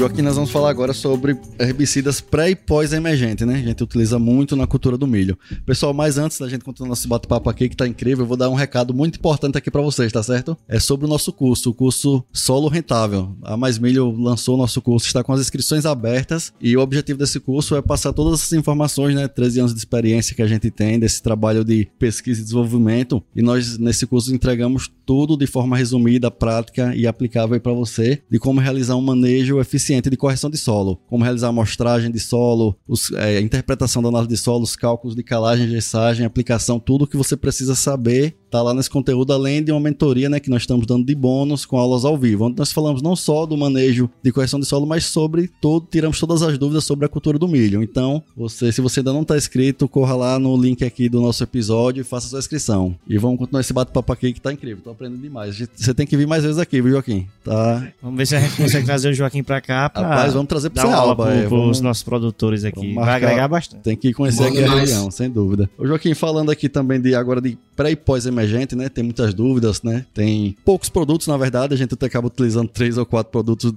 [0.00, 3.56] Joaquim, nós vamos falar agora sobre herbicidas pré e pós-emergente, né?
[3.56, 5.38] A gente utiliza muito na cultura do milho.
[5.66, 8.48] Pessoal, mas antes da gente continuar nosso bate-papo aqui, que tá incrível, eu vou dar
[8.48, 10.56] um recado muito importante aqui para vocês, tá certo?
[10.66, 13.36] É sobre o nosso curso, o curso Solo Rentável.
[13.42, 17.18] A Mais Milho lançou o nosso curso, está com as inscrições abertas e o objetivo
[17.18, 19.28] desse curso é passar todas essas informações, né?
[19.28, 23.42] 13 anos de experiência que a gente tem desse trabalho de pesquisa e desenvolvimento e
[23.42, 28.60] nós nesse curso entregamos tudo de forma resumida, prática e aplicável para você de como
[28.60, 33.10] realizar um manejo eficiente eficiente de correção de solo, como realizar amostragem de solo, os,
[33.12, 37.36] é, interpretação da análise de solo, os cálculos de calagem, gessagem, aplicação, tudo que você
[37.36, 41.06] precisa saber tá lá nesse conteúdo, além de uma mentoria né, que nós estamos dando
[41.06, 44.58] de bônus com aulas ao vivo, onde nós falamos não só do manejo de correção
[44.58, 47.82] de solo, mas sobre todo, tiramos todas as dúvidas sobre a cultura do milho.
[47.82, 51.44] Então, você, se você ainda não está inscrito, corra lá no link aqui do nosso
[51.44, 52.96] episódio e faça sua inscrição.
[53.06, 55.56] E vamos continuar esse bate-papo aqui que tá incrível, tô aprendendo demais.
[55.76, 57.28] Você tem que vir mais vezes aqui, viu, Joaquim?
[57.44, 57.88] Tá.
[58.02, 59.79] Vamos ver se a gente consegue trazer o Joaquim para cá.
[59.88, 62.94] Pra Rapaz, vamos trazer para para é, os nossos produtores aqui.
[62.94, 63.82] Vai agregar bastante.
[63.82, 65.70] Tem que conhecer aqui a região, sem dúvida.
[65.78, 68.88] O Joaquim, falando aqui também de agora de pré e pós-emergente, né?
[68.88, 70.04] Tem muitas dúvidas, né?
[70.12, 73.72] Tem poucos produtos, na verdade, a gente até acaba utilizando três ou quatro produtos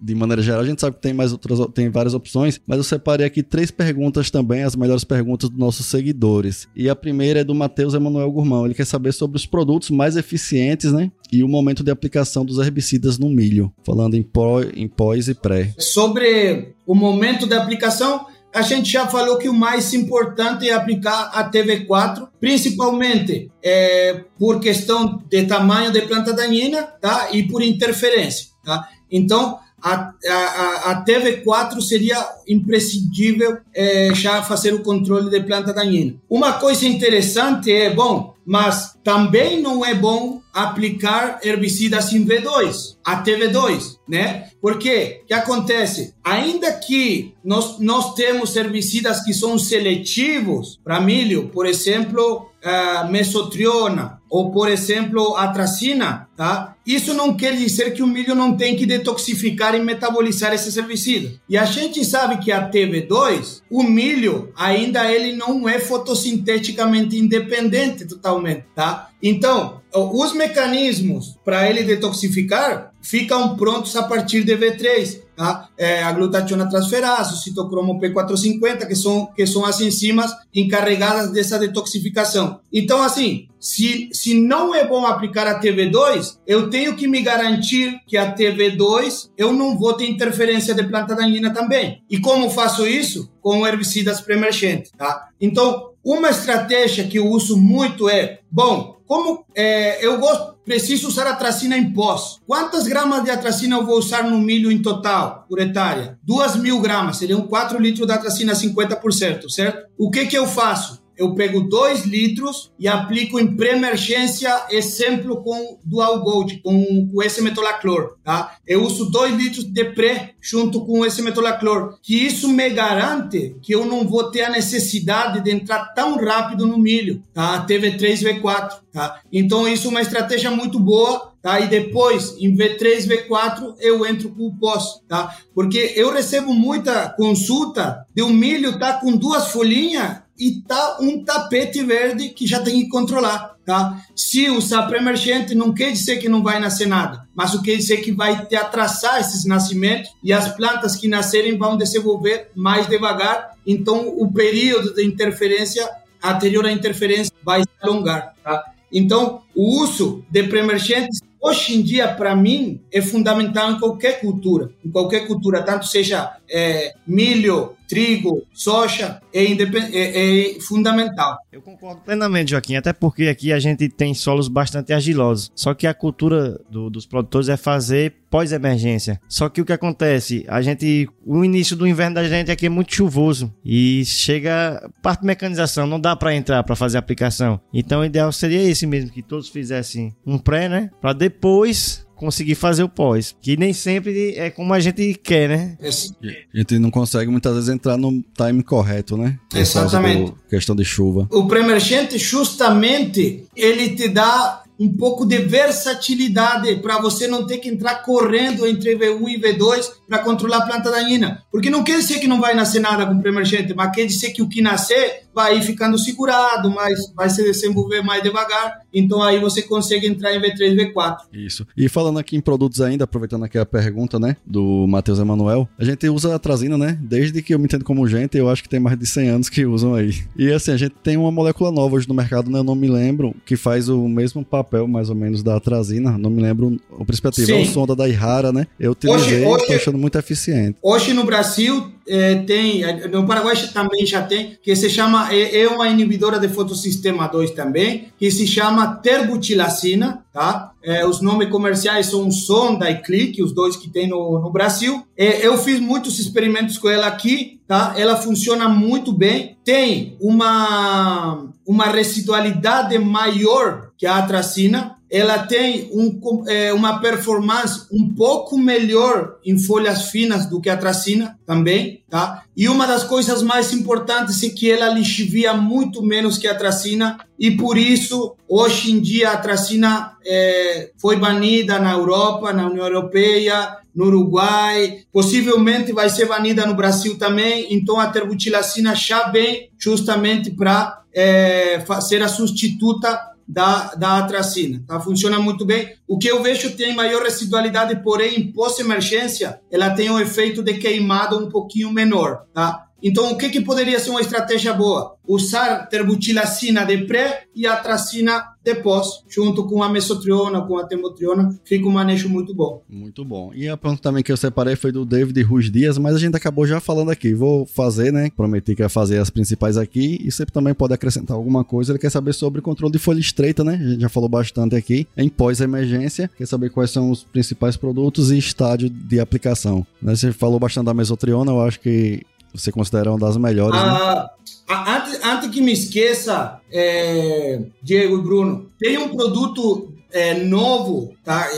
[0.00, 0.60] de maneira geral.
[0.60, 3.70] A gente sabe que tem mais outras, tem várias opções, mas eu separei aqui três
[3.70, 6.68] perguntas também, as melhores perguntas dos nossos seguidores.
[6.76, 8.64] E a primeira é do Matheus Emanuel Gurmão.
[8.64, 11.10] Ele quer saber sobre os produtos mais eficientes, né?
[11.30, 15.34] E o momento de aplicação dos herbicidas no milho, falando em, pó, em pós e
[15.34, 15.74] pré.
[15.78, 21.30] Sobre o momento de aplicação, a gente já falou que o mais importante é aplicar
[21.34, 27.28] a TV4, principalmente é, por questão de tamanho de planta daninha tá?
[27.30, 28.48] e por interferência.
[28.64, 28.88] Tá?
[29.10, 36.16] Então, a, a, a TV4 seria imprescindível é, já fazer o controle de planta daninha.
[36.28, 43.22] Uma coisa interessante é, bom, mas também não é bom aplicar herbicidas em V2, a
[43.22, 44.48] TV2, né?
[44.60, 46.14] Porque que acontece?
[46.24, 54.17] Ainda que nós, nós temos herbicidas que são seletivos para milho, por exemplo, uh, mesotriona
[54.30, 56.74] ou, por exemplo, atracina, tá?
[56.86, 61.32] Isso não quer dizer que o milho não tem que detoxificar e metabolizar esses herbicidas.
[61.48, 68.06] E a gente sabe que a TV2, o milho ainda ele não é fotossinteticamente independente
[68.06, 69.10] totalmente, tá?
[69.22, 75.68] Então, os mecanismos para ele detoxificar ficam prontos a partir de V3, tá?
[75.78, 81.56] É, a glutationa transferase, o citocromo P450, que são, que são as enzimas encarregadas dessa
[81.60, 82.58] detoxificação.
[82.72, 88.00] Então, assim, se, se não é bom aplicar a TV2, eu tenho que me garantir
[88.04, 92.02] que a TV2 eu não vou ter interferência de planta daninha também.
[92.10, 93.30] E como faço isso?
[93.40, 95.28] Com herbicidas pré-emergentes, tá?
[95.40, 101.26] Então, uma estratégia que eu uso muito é, bom, como é, eu gosto, preciso usar
[101.26, 102.38] a tracina em pós.
[102.46, 106.12] Quantas gramas de atracina eu vou usar no milho em total, por hectare?
[106.22, 109.88] Duas mil gramas, seriam 4 litros de atracina 50%, certo?
[109.96, 110.97] O que que eu faço?
[111.18, 117.42] Eu pego 2 litros e aplico em pré-emergência, exemplo com Dual Gold, com, com esse
[117.42, 118.56] metolaclor, tá?
[118.66, 123.74] Eu uso 2 litros de pré junto com esse metolaclor, que isso me garante que
[123.74, 127.66] eu não vou ter a necessidade de entrar tão rápido no milho, tá?
[127.66, 129.20] TV3, V4, tá?
[129.32, 131.60] Então isso é uma estratégia muito boa, tá?
[131.60, 135.36] E depois, em V3, V4, eu entro com o pós, tá?
[135.54, 141.24] Porque eu recebo muita consulta de um milho tá com duas folhinhas e tá um
[141.24, 144.02] tapete verde que já tem que controlar, tá?
[144.14, 147.76] Se usar pré-emergente não quer dizer que não vai nascer nada, mas o que quer
[147.76, 152.86] dizer que vai te atrasar esses nascimentos e as plantas que nascerem vão desenvolver mais
[152.86, 155.88] devagar, então o período de interferência
[156.22, 158.64] anterior à interferência vai se alongar, tá?
[158.92, 164.70] Então, o uso de pré-emergentes hoje em dia, para mim, é fundamental em qualquer cultura.
[164.84, 171.38] Em qualquer cultura, tanto seja é, milho, trigo, soja, é, é, é, fundamental.
[171.50, 175.50] Eu concordo plenamente, Joaquim, até porque aqui a gente tem solos bastante argilosos.
[175.54, 179.20] Só que a cultura do, dos produtores é fazer pós-emergência.
[179.28, 180.44] Só que o que acontece?
[180.48, 181.08] A gente.
[181.24, 183.52] O início do inverno da gente aqui é muito chuvoso.
[183.64, 184.90] E chega.
[185.02, 187.60] Parte de mecanização, não dá para entrar para fazer aplicação.
[187.72, 190.90] Então o ideal seria esse mesmo, que todos fizessem um pré, né?
[191.00, 193.34] Para depois conseguir fazer o pós.
[193.40, 195.78] Que nem sempre é como a gente quer, né?
[195.80, 199.38] A gente não consegue muitas vezes entrar no time correto, né?
[199.54, 200.34] Exatamente.
[200.50, 201.28] questão de chuva.
[201.30, 207.68] O pré-emergente, justamente, ele te dá um pouco de versatilidade para você não ter que
[207.68, 211.42] entrar correndo entre V1 e V2 para controlar a planta daninha.
[211.50, 214.40] Porque não quer dizer que não vai nascer nada com pré-emergente, mas quer dizer que
[214.40, 218.80] o que nascer vai ficando segurado, mas vai se desenvolver mais devagar.
[218.92, 221.16] Então aí você consegue entrar em V3, V4.
[221.32, 221.64] Isso.
[221.76, 225.84] E falando aqui em produtos ainda, aproveitando aqui a pergunta, né, do Matheus Emanuel, a
[225.84, 226.98] gente usa a trazina, né?
[227.00, 229.48] Desde que eu me entendo como gente, eu acho que tem mais de 100 anos
[229.48, 230.12] que usam aí.
[230.36, 232.58] E assim, a gente tem uma molécula nova hoje no mercado, né?
[232.58, 236.30] Eu não me lembro, que faz o mesmo papel mais ou menos da atrazina, não
[236.30, 238.66] me lembro o princípio ativo, é o sonda da Ihara, né?
[238.80, 240.78] Eu utilizei, hoje, hoje, tô achando muito eficiente.
[240.82, 245.68] Hoje no Brasil é, tem, no Paraguai também já tem, que se chama, é, é
[245.68, 250.72] uma inibidora de fotossistema 2 também, que se chama terbutilacina, tá?
[250.82, 255.04] É, os nomes comerciais são Sonda e Click, os dois que tem no, no Brasil.
[255.16, 257.94] É, eu fiz muitos experimentos com ela aqui, tá?
[257.96, 259.56] Ela funciona muito bem.
[259.64, 268.12] Tem uma, uma residualidade maior que a atracina, ela tem um, é, uma performance um
[268.14, 272.42] pouco melhor em folhas finas do que a tracina também, tá?
[272.56, 277.18] E uma das coisas mais importantes é que ela lixivia muito menos que a tracina
[277.38, 282.84] e por isso hoje em dia a tracina é, foi banida na Europa, na União
[282.84, 287.66] Europeia, no Uruguai, possivelmente vai ser banida no Brasil também.
[287.70, 293.18] Então a terbutilacina já vem justamente para é, ser a substituta
[293.48, 295.00] da, da atracina, tá?
[295.00, 295.94] Funciona muito bem.
[296.06, 300.74] O que eu vejo tem maior residualidade, porém, em pós-emergência, ela tem um efeito de
[300.74, 302.87] queimado um pouquinho menor, tá?
[303.02, 305.14] Então, o que, que poderia ser uma estratégia boa?
[305.26, 311.48] Usar terbutilacina de pré e atracina de pós, junto com a mesotriona, com a temotriona,
[311.64, 312.82] fica um manejo muito bom.
[312.88, 313.52] Muito bom.
[313.54, 316.36] E a pergunta também que eu separei foi do David Ruiz Dias, mas a gente
[316.36, 317.34] acabou já falando aqui.
[317.34, 318.30] Vou fazer, né?
[318.36, 321.92] Prometi que ia fazer as principais aqui e você também pode acrescentar alguma coisa.
[321.92, 323.74] Ele quer saber sobre controle de folha estreita, né?
[323.74, 325.06] A gente já falou bastante aqui.
[325.16, 329.86] Em pós-emergência, quer saber quais são os principais produtos e estádio de aplicação.
[330.02, 330.14] Né?
[330.14, 333.88] Você falou bastante da mesotriona, eu acho que você considera uma das melhores, né?
[333.88, 334.30] ah,
[334.68, 334.84] né?
[334.86, 341.48] Antes, antes que me esqueça, é, Diego e Bruno, tem um produto é, novo, tá?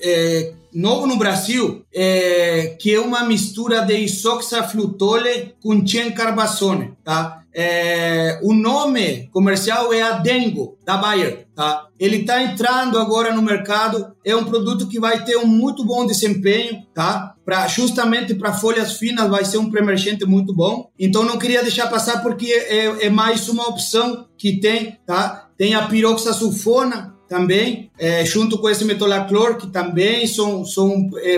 [0.00, 7.42] É, novo no Brasil, é, que é uma mistura de isoxaflutole com carbazone, tá?
[7.54, 11.46] É, o nome comercial é Adengo, da Bayer.
[11.54, 11.86] Tá?
[12.00, 16.06] Ele está entrando agora no mercado, é um produto que vai ter um muito bom
[16.06, 17.34] desempenho, tá?
[17.44, 20.90] Pra, justamente para folhas finas vai ser um preemergente muito bom.
[20.98, 25.50] Então não queria deixar passar porque é, é mais uma opção que tem, tá?
[25.58, 31.36] Tem a piroxasulfona, também, é, junto com esse metolaclor, que também são, são é,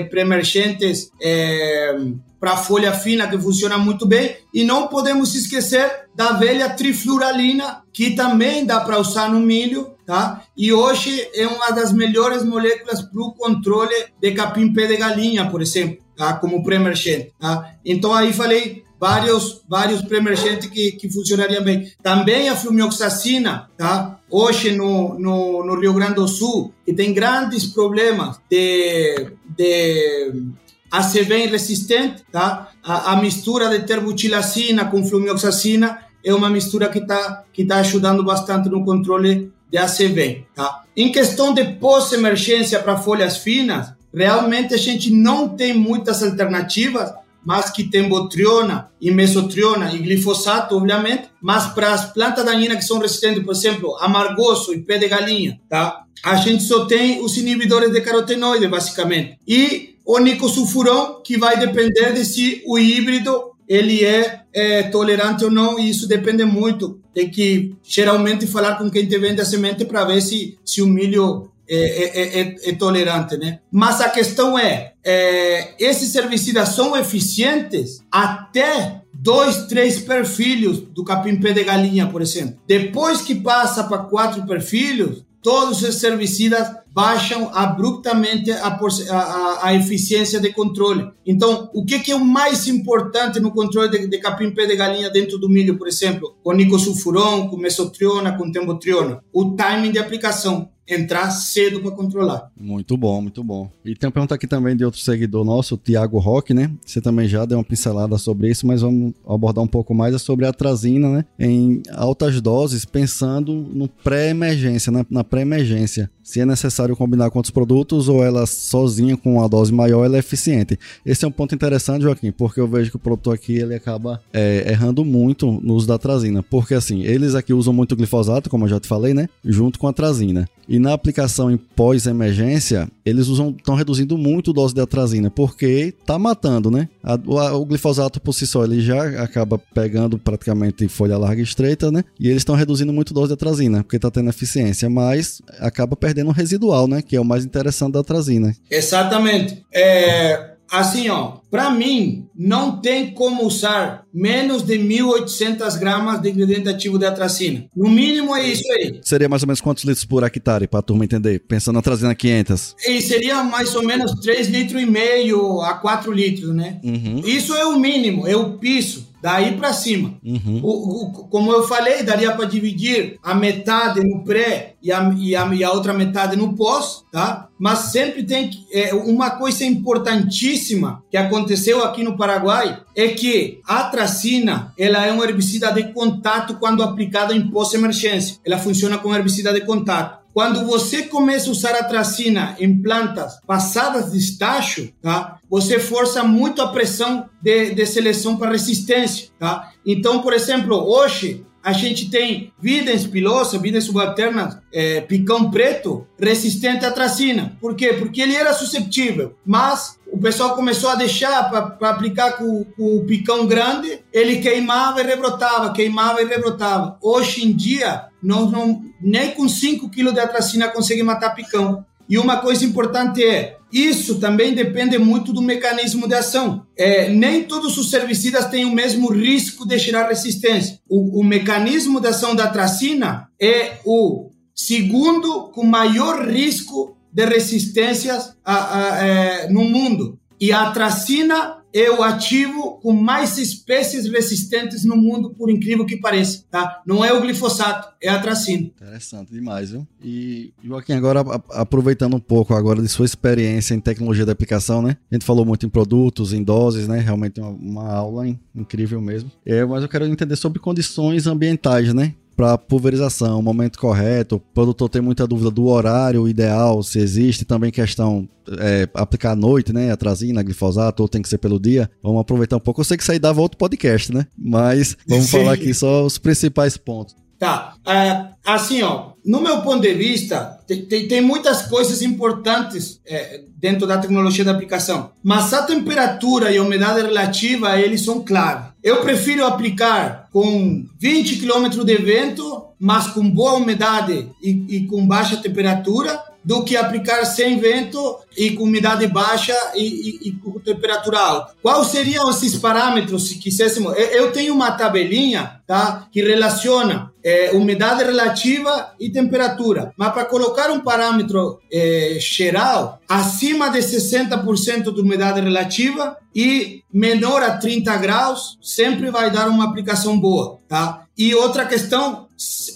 [1.22, 1.96] é,
[2.40, 4.36] para folha fina, que funciona muito bem.
[4.52, 10.42] E não podemos esquecer da velha trifluralina, que também dá para usar no milho, tá?
[10.56, 15.62] E hoje é uma das melhores moléculas para o controle de capim-pé de galinha, por
[15.62, 16.32] exemplo, tá?
[16.32, 17.76] Como pré-emergente, tá?
[17.84, 21.92] Então aí falei vários vários pré-emergentes que, que funcionariam bem.
[22.02, 24.18] Também a flumioxacina, tá?
[24.30, 30.42] Hoje no, no, no Rio Grande do Sul, que tem grandes problemas de, de
[30.90, 32.70] ACV resistente, tá?
[32.82, 38.24] A, a mistura de terbutilacina com flumioxacina é uma mistura que está que tá ajudando
[38.24, 40.46] bastante no controle de ACV.
[40.54, 40.84] Tá?
[40.96, 47.12] Em questão de pós-emergência para folhas finas, realmente a gente não tem muitas alternativas,
[47.44, 52.84] mas que tem botriona e mesotriona e glifosato, obviamente, mas para as plantas daninhas que
[52.84, 56.04] são resistentes, por exemplo, amargoso e pé de galinha, tá?
[56.22, 59.38] A gente só tem os inibidores de carotenoide, basicamente.
[59.46, 65.50] E o nicosulfuron, que vai depender de se o híbrido ele é, é, tolerante ou
[65.50, 67.00] não, e isso depende muito.
[67.12, 70.86] Tem que geralmente falar com quem te vende a semente para ver se, se o
[70.86, 73.60] milho é, é, é, é, tolerante, né?
[73.70, 81.52] Mas a questão é, é, esses herbicidas são eficientes até dois, três perfilhos do capim-pé
[81.52, 82.58] de galinha, por exemplo.
[82.66, 90.40] Depois que passa para quatro perfilhos, todos os herbicidas baixam abruptamente a, a, a, eficiência
[90.40, 91.10] de controle.
[91.26, 95.10] Então, o que, que, é o mais importante no controle de, de capim-pé de galinha
[95.10, 96.36] dentro do milho, por exemplo?
[96.42, 99.22] Com nicosulfuron, com mesotriona, com tembotriona.
[99.32, 102.50] O timing de aplicação entrar cedo para controlar.
[102.56, 103.70] Muito bom, muito bom.
[103.84, 106.70] E tem uma pergunta aqui também de outro seguidor nosso, o Thiago Roque, né?
[106.84, 110.18] Você também já deu uma pincelada sobre isso, mas vamos abordar um pouco mais é
[110.18, 111.24] sobre a atrazina, né?
[111.38, 115.04] Em altas doses, pensando no pré-emergência, né?
[115.10, 116.10] na pré-emergência.
[116.24, 120.16] Se é necessário combinar com outros produtos ou ela sozinha com uma dose maior, ela
[120.16, 120.78] é eficiente.
[121.04, 124.22] Esse é um ponto interessante, Joaquim, porque eu vejo que o produtor aqui ele acaba
[124.32, 126.42] é, errando muito no uso da atrazina.
[126.42, 129.28] Porque assim, eles aqui usam muito glifosato, como eu já te falei, né?
[129.44, 130.48] Junto com a atrazina.
[130.66, 135.94] E na aplicação em pós-emergência, eles usam estão reduzindo muito a dose de atrazina, porque
[136.06, 136.88] tá matando, né?
[137.02, 141.44] A, o, o, glifosato por si só ele já acaba pegando praticamente folha larga e
[141.44, 142.02] estreita, né?
[142.18, 145.94] E eles estão reduzindo muito a dose de atrazina, porque tá tendo eficiência, mas acaba
[145.94, 147.02] perdendo o residual, né?
[147.02, 148.54] Que é o mais interessante da atrazina.
[148.70, 149.64] Exatamente.
[149.72, 156.68] É, assim, ó, para mim, não tem como usar menos de 1.800 gramas de ingrediente
[156.68, 157.66] ativo de atracina.
[157.76, 159.00] No mínimo é isso aí.
[159.02, 161.40] Seria mais ou menos quantos litros por hectare, para a turma entender?
[161.40, 162.76] Pensando na trazendo 500.
[162.86, 166.80] E seria mais ou menos 3 litros e meio a 4 litros, né?
[166.82, 167.22] Uhum.
[167.24, 170.18] Isso é o mínimo, é o piso daí para cima.
[170.22, 170.60] Uhum.
[170.62, 175.34] O, o, como eu falei, daria para dividir a metade no pré e a, e
[175.34, 177.48] a, e a outra metade no pós, tá?
[177.58, 183.60] Mas sempre tem que, é, uma coisa importantíssima que aconteceu aqui no Paraguai é que
[183.66, 188.36] a tracina ela é um herbicida de contato quando aplicada em pós-emergência.
[188.44, 190.23] Ela funciona como herbicida de contato.
[190.34, 195.38] Quando você começa a usar a tracina em plantas passadas de estágio, tá?
[195.48, 199.70] Você força muito a pressão de, de seleção para resistência, tá?
[199.86, 206.84] Então, por exemplo, hoje a gente tem videns pilosa, videns subalternas, é, picão preto, resistente
[206.84, 207.56] à tracina.
[207.58, 207.94] Por quê?
[207.94, 213.04] Porque ele era susceptível, mas o pessoal começou a deixar para aplicar com, com, o
[213.06, 216.98] picão grande, ele queimava e rebrotava, queimava e rebrotava.
[217.00, 221.84] Hoje em dia, não, nem com 5 kg de atracina consegue matar picão.
[222.08, 226.66] E uma coisa importante é, isso também depende muito do mecanismo de ação.
[226.76, 230.78] É, nem todos os herbicidas têm o mesmo risco de gerar resistência.
[230.88, 238.36] O, o mecanismo de ação da tracina é o segundo com maior risco de resistências
[238.44, 240.18] a, a, a, é, no mundo.
[240.40, 245.96] E a tracina é o ativo com mais espécies resistentes no mundo, por incrível que
[245.96, 246.80] pareça, tá?
[246.86, 248.68] Não é o glifosato, é a tracina.
[248.68, 249.84] Interessante demais, viu?
[250.00, 251.20] E Joaquim, agora
[251.50, 254.96] aproveitando um pouco agora de sua experiência em tecnologia de aplicação, né?
[255.10, 257.00] A gente falou muito em produtos, em doses, né?
[257.00, 259.32] Realmente uma, uma aula incrível mesmo.
[259.44, 262.14] É, mas eu quero entender sobre condições ambientais, né?
[262.34, 264.36] Para pulverização, o momento correto.
[264.36, 268.28] O produtor tem muita dúvida do horário ideal, se existe também questão
[268.58, 269.90] é, aplicar à noite, né?
[269.90, 271.90] Atrazina, glifosato, ou tem que ser pelo dia.
[272.02, 272.80] Vamos aproveitar um pouco.
[272.80, 274.26] Eu sei que isso aí dava outro podcast, né?
[274.36, 275.38] Mas vamos Sim.
[275.38, 277.16] falar aqui só os principais pontos.
[277.38, 277.74] Tá.
[277.86, 283.42] É, assim, ó, no meu ponto de vista, tem, tem, tem muitas coisas importantes é,
[283.56, 288.72] dentro da tecnologia da aplicação, mas a temperatura e a umidade relativa, eles são claros.
[288.82, 295.06] Eu prefiro aplicar com 20 km de vento, mas com boa umidade e, e com
[295.06, 300.60] baixa temperatura, do que aplicar sem vento e com umidade baixa e, e, e, com
[300.60, 301.54] temperatura alta.
[301.62, 303.94] Quais seriam esses parâmetros se quiséssemos?
[303.96, 310.70] Eu tenho uma tabelinha tá, que relaciona é, umidade relativa e temperatura, mas para colocar
[310.70, 318.58] um parâmetro é, geral, acima de 60% de umidade relativa e menor a 30 graus,
[318.60, 320.58] sempre vai dar uma aplicação boa.
[320.68, 321.04] Tá?
[321.16, 322.23] E outra questão,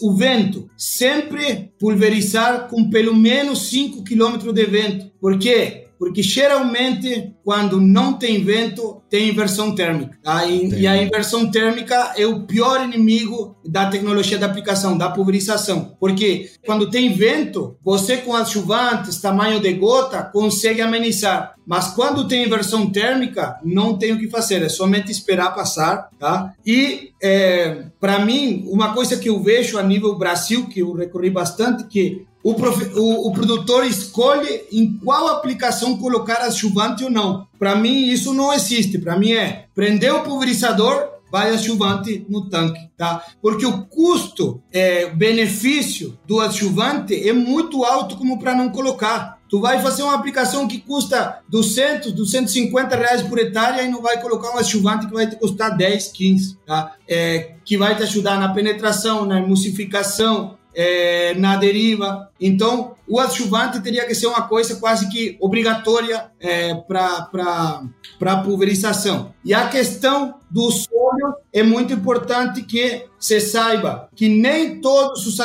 [0.02, 0.70] o vento.
[0.76, 5.10] Sempre pulverizar com pelo menos 5 km de vento.
[5.20, 5.87] Por quê?
[5.98, 10.16] Porque geralmente, quando não tem vento, tem inversão térmica.
[10.22, 10.46] Tá?
[10.46, 15.96] E, e, a inversão térmica é o pior inimigo da tecnologia da aplicação, da pulverização.
[15.98, 21.54] Porque quando tem vento, você com as chuvantes, tamanho de gota, consegue amenizar.
[21.66, 26.08] Mas quando tem inversão térmica, não tem o que fazer, é somente esperar passar.
[26.18, 26.54] Tá?
[26.64, 31.28] E, é, para mim, uma coisa que eu vejo a nível Brasil, que eu recorri
[31.28, 37.46] bastante, que o, o, o, produtor escolhe em qual aplicação colocar a chuvante ou não.
[37.58, 38.98] Para mim, isso não existe.
[38.98, 43.22] Para mim é prender o pulverizador, vai a chuvante no tanque, tá?
[43.40, 49.38] Porque o custo, é, benefício do adjuvante é muito alto como para não colocar.
[49.48, 54.20] Tu vai fazer uma aplicação que custa 200, 250 reais por hectare e não vai
[54.20, 56.94] colocar um adjuvante que vai te custar 10, 15, tá?
[57.08, 62.30] É, que vai te ajudar na penetração, na emulsificação, é, na deriva.
[62.40, 69.32] Então, o adjuvante teria que ser uma coisa quase que obrigatória é, para pulverização.
[69.44, 75.38] E a questão do solo é muito importante que se saiba que nem todos os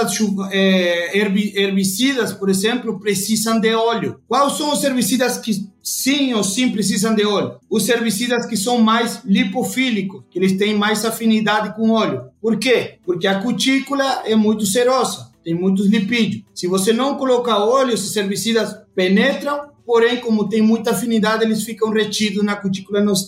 [0.51, 4.19] é, herbicidas, por exemplo, precisam de óleo.
[4.27, 7.55] Quais são os herbicidas que sim ou sim precisam de óleo?
[7.69, 12.25] Os herbicidas que são mais lipofílicos, que eles têm mais afinidade com óleo.
[12.41, 12.95] Por quê?
[13.05, 16.43] Porque a cutícula é muito serosa tem muitos lipídios.
[16.53, 21.91] Se você não colocar óleo, esses herbicidas penetram, porém, como tem muita afinidade, eles ficam
[21.91, 23.27] retidos na cutícula e não se.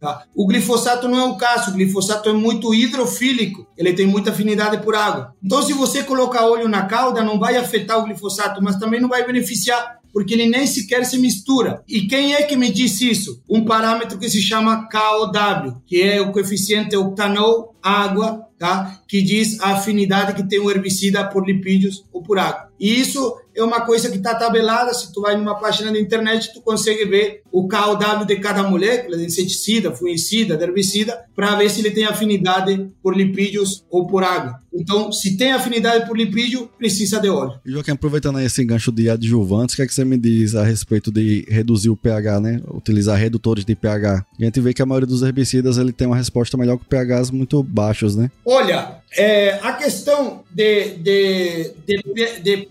[0.00, 0.24] Tá?
[0.34, 4.78] O glifosato não é o caso, o glifosato é muito hidrofílico, ele tem muita afinidade
[4.82, 5.34] por água.
[5.42, 9.08] Então, se você colocar óleo na cauda, não vai afetar o glifosato, mas também não
[9.08, 11.82] vai beneficiar porque ele nem sequer se mistura.
[11.86, 13.42] E quem é que me disse isso?
[13.46, 19.00] Um parâmetro que se chama KOW, que é o coeficiente octanol água tá?
[19.06, 22.66] que diz a afinidade que tem o herbicida por lipídios ou por água.
[22.78, 24.92] E isso é uma coisa que está tabelada.
[24.92, 29.16] Se tu vai numa página da internet, tu consegue ver o KOW de cada molécula,
[29.16, 34.22] de inseticida, fungicida, de herbicida, para ver se ele tem afinidade por lipídios ou por
[34.22, 34.60] água.
[34.74, 37.58] Então, se tem afinidade por lipídio, precisa de óleo.
[37.64, 41.10] Joaquim, aproveitando esse gancho de adjuvantes, o que é que você me diz a respeito
[41.10, 42.60] de reduzir o pH, né?
[42.68, 44.26] Utilizar redutores de pH.
[44.38, 47.30] A gente vê que a maioria dos herbicidas ele tem uma resposta melhor com pHs
[47.30, 48.30] muito baixos, né?
[48.48, 52.68] Olha, é, a questão de, de, de, de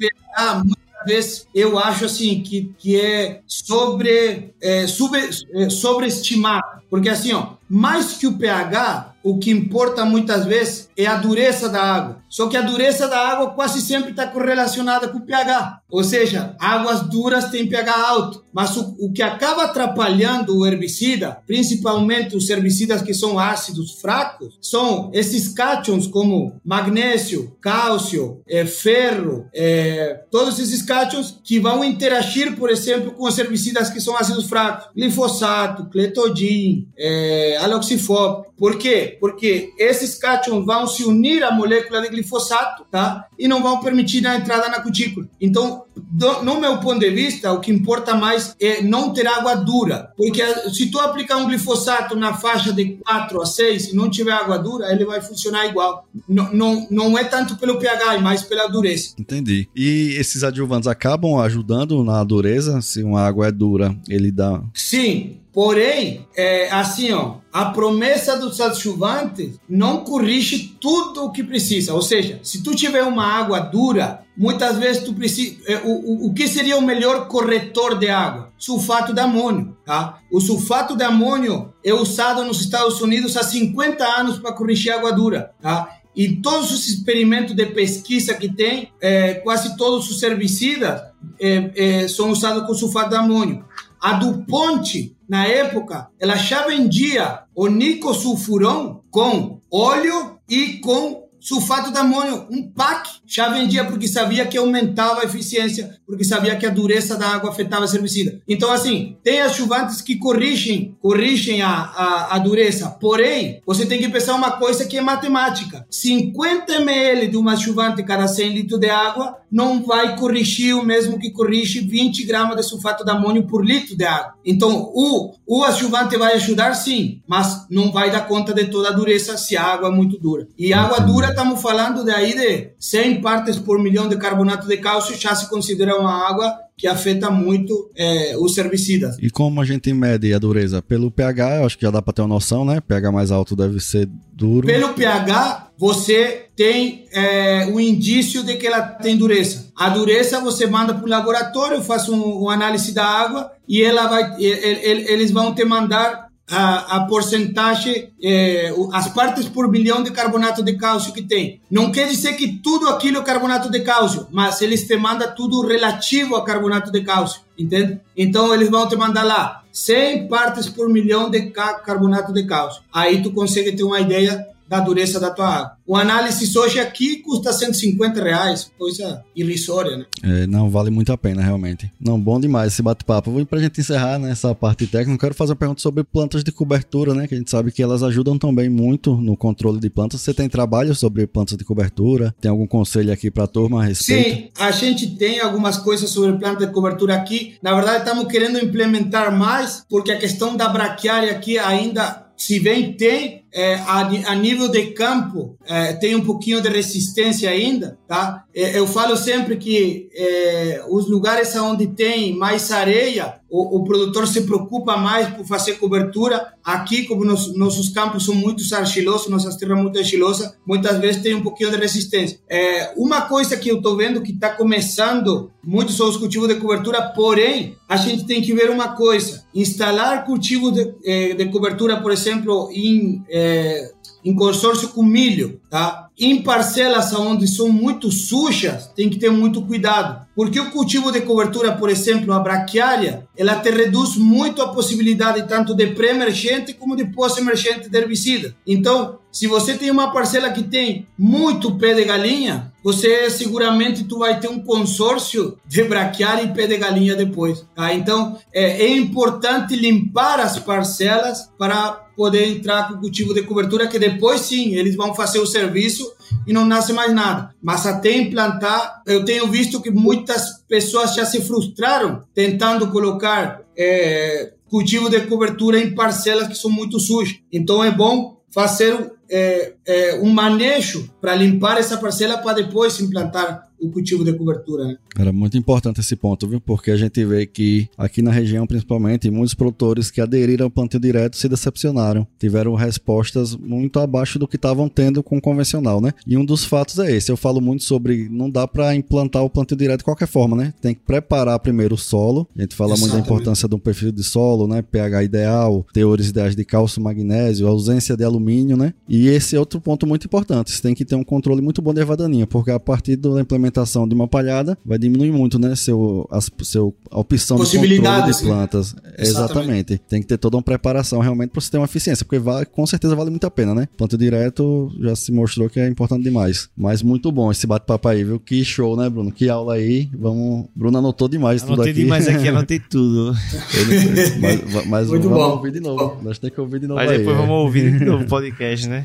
[0.64, 7.34] muitas vezes eu acho assim que, que é sobre é, sobre, é, sobreestimado, porque assim,
[7.34, 12.24] ó, mais que o pH, o que importa muitas vezes é a dureza da água.
[12.30, 15.82] Só que a dureza da água quase sempre está correlacionada com o pH.
[15.90, 18.46] Ou seja, águas duras têm pH alto.
[18.54, 24.58] Mas o, o, que acaba atrapalhando o herbicida, principalmente os herbicidas que são ácidos fracos,
[24.62, 32.56] são esses cátions como magnésio, cálcio, é, ferro, é, todos esses cátions que vão interagir,
[32.58, 34.88] por exemplo, com os herbicidas que são ácidos fracos.
[34.96, 38.48] Glifosato, cletodin, é, aloxifop.
[38.58, 39.18] Por quê?
[39.20, 43.26] Porque esses cátions vão se unir à molécula de glifosato, tá?
[43.38, 45.28] E não vão permitir a entrada na cutícula.
[45.42, 49.56] Então, do, no meu ponto de vista, o que importa mais é não ter água
[49.56, 50.12] dura.
[50.16, 54.32] Porque se tu aplicar um glifosato na faixa de 4 a 6 e não tiver
[54.32, 56.08] água dura, ele vai funcionar igual.
[56.28, 59.14] Não, não, não é tanto pelo pH, é mais pela dureza.
[59.20, 59.68] Entendi.
[59.76, 62.82] E esses adjuvantes acabam ajudando na dureza?
[62.82, 64.62] Se uma água é dura, ele dá.
[64.74, 71.94] Sim, Porém, é, assim, ó, a promessa dos adjuvantes não corrige tudo o que precisa.
[71.94, 75.56] Ou seja, se tu tiver uma água dura, muitas vezes tu precisa.
[75.66, 78.52] É, o, o, o que seria o melhor corretor de água?
[78.58, 79.78] Sulfato de amônio.
[79.86, 80.20] Tá?
[80.30, 85.14] O sulfato de amônio é usado nos Estados Unidos há 50 anos para corrigir água
[85.14, 85.52] dura.
[85.62, 86.00] Tá?
[86.14, 91.02] E todos os experimentos de pesquisa que tem, é, quase todos os herbicidas
[91.40, 93.64] é, é, são usados com sulfato de amônio.
[94.06, 101.98] A DuPont, na época, ela já vendia o nicosulfurão com óleo e com sulfato de
[101.98, 106.70] amônio, um pack, já vendia porque sabia que aumentava a eficiência, porque sabia que a
[106.70, 108.40] dureza da água afetava esse herbicida.
[108.48, 114.08] Então, assim, tem ajuvantes que corrigem, corrigem a, a, a, dureza, porém, você tem que
[114.08, 115.86] pensar uma coisa que é matemática.
[115.92, 121.20] 50 ml de uma adjuvante cada 100 litros de água não vai corrigir o mesmo
[121.20, 124.34] que corrige 20 gramas de sulfato de amônio por litro de água.
[124.46, 128.94] Então, o, o adjuvante vai ajudar sim, mas não vai dar conta de toda a
[128.94, 130.48] dureza se a água é muito dura.
[130.58, 134.78] E água dura estamos falando de aí de 100 partes por milhão de carbonato de
[134.78, 139.18] cálcio, já se considera uma água que afeta muito é, os herbicidas.
[139.20, 140.80] E como a gente mede a dureza?
[140.80, 142.80] Pelo pH, eu acho que já dá para ter uma noção, né?
[142.82, 144.68] pH mais alto deve ser duro.
[144.68, 149.72] Pelo pH, você tem é, o indício de que ela tem dureza.
[149.76, 154.06] A dureza você manda para o laboratório, faz um, uma análise da água e ela
[154.06, 160.64] vai, eles vão te mandar a, a porcentagem, é, as partes por bilhão de carbonato
[160.64, 161.62] de cálcio que tem.
[161.70, 165.66] Não quer dizer que tudo aquilo é carbonato de cálcio, mas eles te mandam tudo
[165.66, 168.00] relativo a carbonato de cálcio, entende?
[168.16, 172.84] Então eles vão te mandar lá 100 partes por milhão de carbonato de cálcio.
[172.94, 175.78] Aí tu consegue ter uma ideia da dureza da tua água.
[175.86, 180.06] O análise hoje aqui custa 150 reais, coisa irrisória, né?
[180.24, 181.92] É, não, vale muito a pena, realmente.
[182.00, 183.40] Não, bom demais esse bate-papo.
[183.40, 186.52] E pra gente encerrar nessa né, parte técnica, quero fazer uma pergunta sobre plantas de
[186.52, 187.28] cobertura, né?
[187.28, 190.22] Que a gente sabe que elas ajudam também muito no controle de plantas.
[190.22, 192.34] Você tem trabalho sobre plantas de cobertura?
[192.42, 194.30] Tem algum conselho aqui pra turma a respeito?
[194.30, 197.56] Sim, a gente tem algumas coisas sobre planta de cobertura aqui.
[197.62, 202.94] Na verdade, estamos querendo implementar mais, porque a questão da braquiária aqui ainda se bem
[202.94, 208.44] tem, é, a, a, nível de campo, é, tem um pouquinho de resistência ainda, tá?
[208.54, 214.28] É, eu falo sempre que é, os lugares onde tem mais areia, o, o, produtor
[214.28, 216.54] se preocupa mais por fazer cobertura.
[216.64, 221.36] Aqui, como nos, nossos campos são muito argilosos, nossas terras muito argilosas, muitas vezes tem
[221.36, 222.40] um pouquinho de resistência.
[222.50, 226.56] É, uma coisa que eu estou vendo que está começando muito são os cultivos de
[226.56, 232.00] cobertura, porém, a gente tem que ver uma coisa: instalar cultivo de, eh, de cobertura,
[232.02, 233.92] por exemplo, em, eh,
[234.26, 236.10] em consórcio com milho, tá?
[236.18, 241.22] Em parcelas onde são muito sujas, tem que ter muito cuidado, porque o cultivo de
[241.22, 246.96] cobertura, por exemplo, a braquiária, ela te reduz muito a possibilidade tanto de pré-emergente como
[246.96, 248.56] de pós-emergente de herbicida.
[248.66, 254.20] Então, se você tem uma parcela que tem muito pé de galinha, você seguramente tu
[254.20, 257.66] vai ter um consórcio de braquiária e pé de galinha depois.
[257.74, 257.92] Tá?
[257.92, 263.88] Então, é, é importante limpar as parcelas para poder entrar com o cultivo de cobertura,
[263.88, 266.14] que depois sim, eles vão fazer o serviço
[266.46, 267.56] e não nasce mais nada.
[267.60, 274.54] Mas até implantar, eu tenho visto que muitas pessoas já se frustraram tentando colocar é,
[274.70, 277.36] cultivo de cobertura em parcelas que são muito sujas.
[277.52, 283.70] Então é bom fazer é, é, um manejo para limpar essa parcela para depois implantar
[283.80, 284.86] o cultivo de cobertura.
[284.86, 284.98] Né?
[285.18, 286.62] Era muito importante esse ponto, viu?
[286.62, 291.00] Porque a gente vê que aqui na região, principalmente, muitos produtores que aderiram ao plantio
[291.00, 292.28] direto se decepcionaram.
[292.40, 296.14] Tiveram respostas muito abaixo do que estavam tendo com o convencional, né?
[296.26, 297.32] E um dos fatos é esse.
[297.32, 300.74] Eu falo muito sobre não dá para implantar o plantio direto de qualquer forma, né?
[300.82, 302.48] Tem que preparar primeiro o solo.
[302.58, 303.14] A gente fala Exatamente.
[303.14, 304.82] muito da importância de um perfil de solo, né?
[304.82, 308.94] pH ideal, teores ideais de cálcio, magnésio, ausência de alumínio, né?
[309.08, 310.72] E esse é outro ponto muito importante.
[310.72, 314.08] Você tem que ter um controle muito bom de evadaninha, porque a partir da implementação
[314.08, 315.76] de uma palhada vai diminuir muito, né?
[315.76, 318.34] Seu, a, seu, a opção de controle de né?
[318.42, 318.96] plantas.
[319.18, 319.56] Exatamente.
[319.66, 319.98] Exatamente.
[319.98, 322.86] Tem que ter toda uma preparação realmente para você ter uma eficiência, porque vai, com
[322.86, 323.88] certeza vale muito a pena, né?
[323.98, 326.70] Plantio direto já se mostrou que é importante demais.
[326.76, 328.40] Mas muito bom esse bate-papo aí, viu?
[328.40, 329.32] Que show, né, Bruno?
[329.32, 330.10] Que aula aí.
[330.18, 330.66] Vamos.
[330.76, 332.04] Bruno anotou demais anotei tudo aqui.
[332.04, 333.36] demais aqui, anotei tudo.
[333.74, 335.52] Ele, mas, mas muito vamos bom.
[335.52, 336.18] ouvir de novo.
[336.22, 337.00] Nós temos que ouvir de novo.
[337.00, 337.40] Mas aí, depois é.
[337.40, 339.05] vamos ouvir de novo o podcast, né?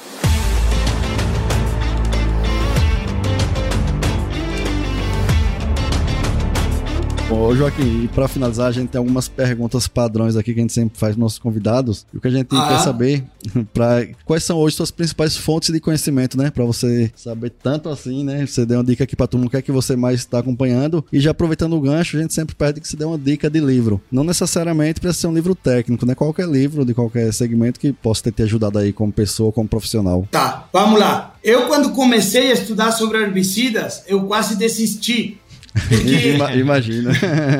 [7.31, 10.73] Ô Joaquim, e para finalizar, a gente tem algumas perguntas padrões aqui que a gente
[10.73, 12.05] sempre faz para nossos convidados.
[12.13, 13.23] E o que a gente ah, quer saber,
[13.73, 16.51] para quais são hoje suas principais fontes de conhecimento, né?
[16.51, 18.45] Para você saber tanto assim, né?
[18.45, 21.05] Você deu uma dica aqui todo mundo, o que é que você mais está acompanhando.
[21.11, 23.61] E já aproveitando o gancho, a gente sempre pede que você dê uma dica de
[23.61, 24.01] livro.
[24.11, 26.13] Não necessariamente precisa ser um livro técnico, né?
[26.13, 30.27] Qualquer livro de qualquer segmento que possa ter te ajudado aí como pessoa, como profissional.
[30.29, 31.33] Tá, vamos lá.
[31.41, 35.39] Eu, quando comecei a estudar sobre herbicidas, eu quase desisti
[35.73, 37.11] porque, Imagina.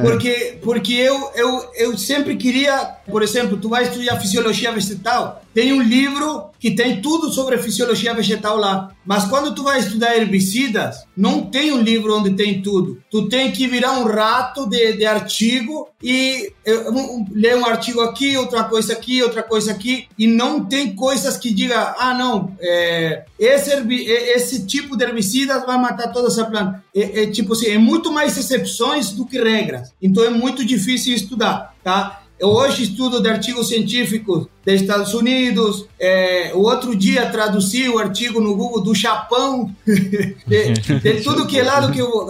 [0.01, 2.77] Porque, porque eu, eu, eu sempre queria,
[3.09, 8.13] por exemplo, tu vai estudar fisiologia vegetal, tem um livro que tem tudo sobre fisiologia
[8.13, 8.91] vegetal lá.
[9.05, 13.01] Mas quando tu vai estudar herbicidas, não tem um livro onde tem tudo.
[13.09, 18.37] Tu tem que virar um rato de, de artigo e um, ler um artigo aqui,
[18.37, 23.25] outra coisa aqui, outra coisa aqui, e não tem coisas que diga, ah, não, é,
[23.39, 26.83] esse, esse tipo de herbicidas vai matar toda essa planta.
[26.95, 29.91] É, é tipo assim, é muito mais exceções do que regras.
[30.01, 32.20] Então é muito difícil estudar, tá?
[32.43, 35.85] Hoje estudo de artigos científicos dos Estados Unidos.
[35.99, 41.59] É, o outro dia traduzi o artigo no Google do Japão, de, de, tudo que
[41.59, 42.27] é lado que eu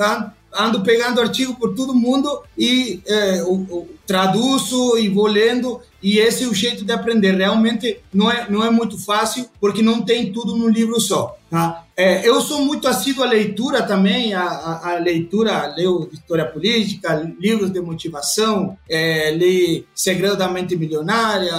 [0.54, 3.42] ando pegando artigo por todo mundo e é,
[4.06, 7.36] traduzo e vou lendo e esse é o jeito de aprender.
[7.36, 11.38] Realmente não é, não é muito fácil porque não tem tudo num livro só.
[11.50, 11.86] Tá?
[11.96, 17.30] É, eu sou muito assíduo à leitura também, a, a, a, leitura, leio história política,
[17.40, 21.54] livros de motivação, é, leio Segredo da Mente Milionária,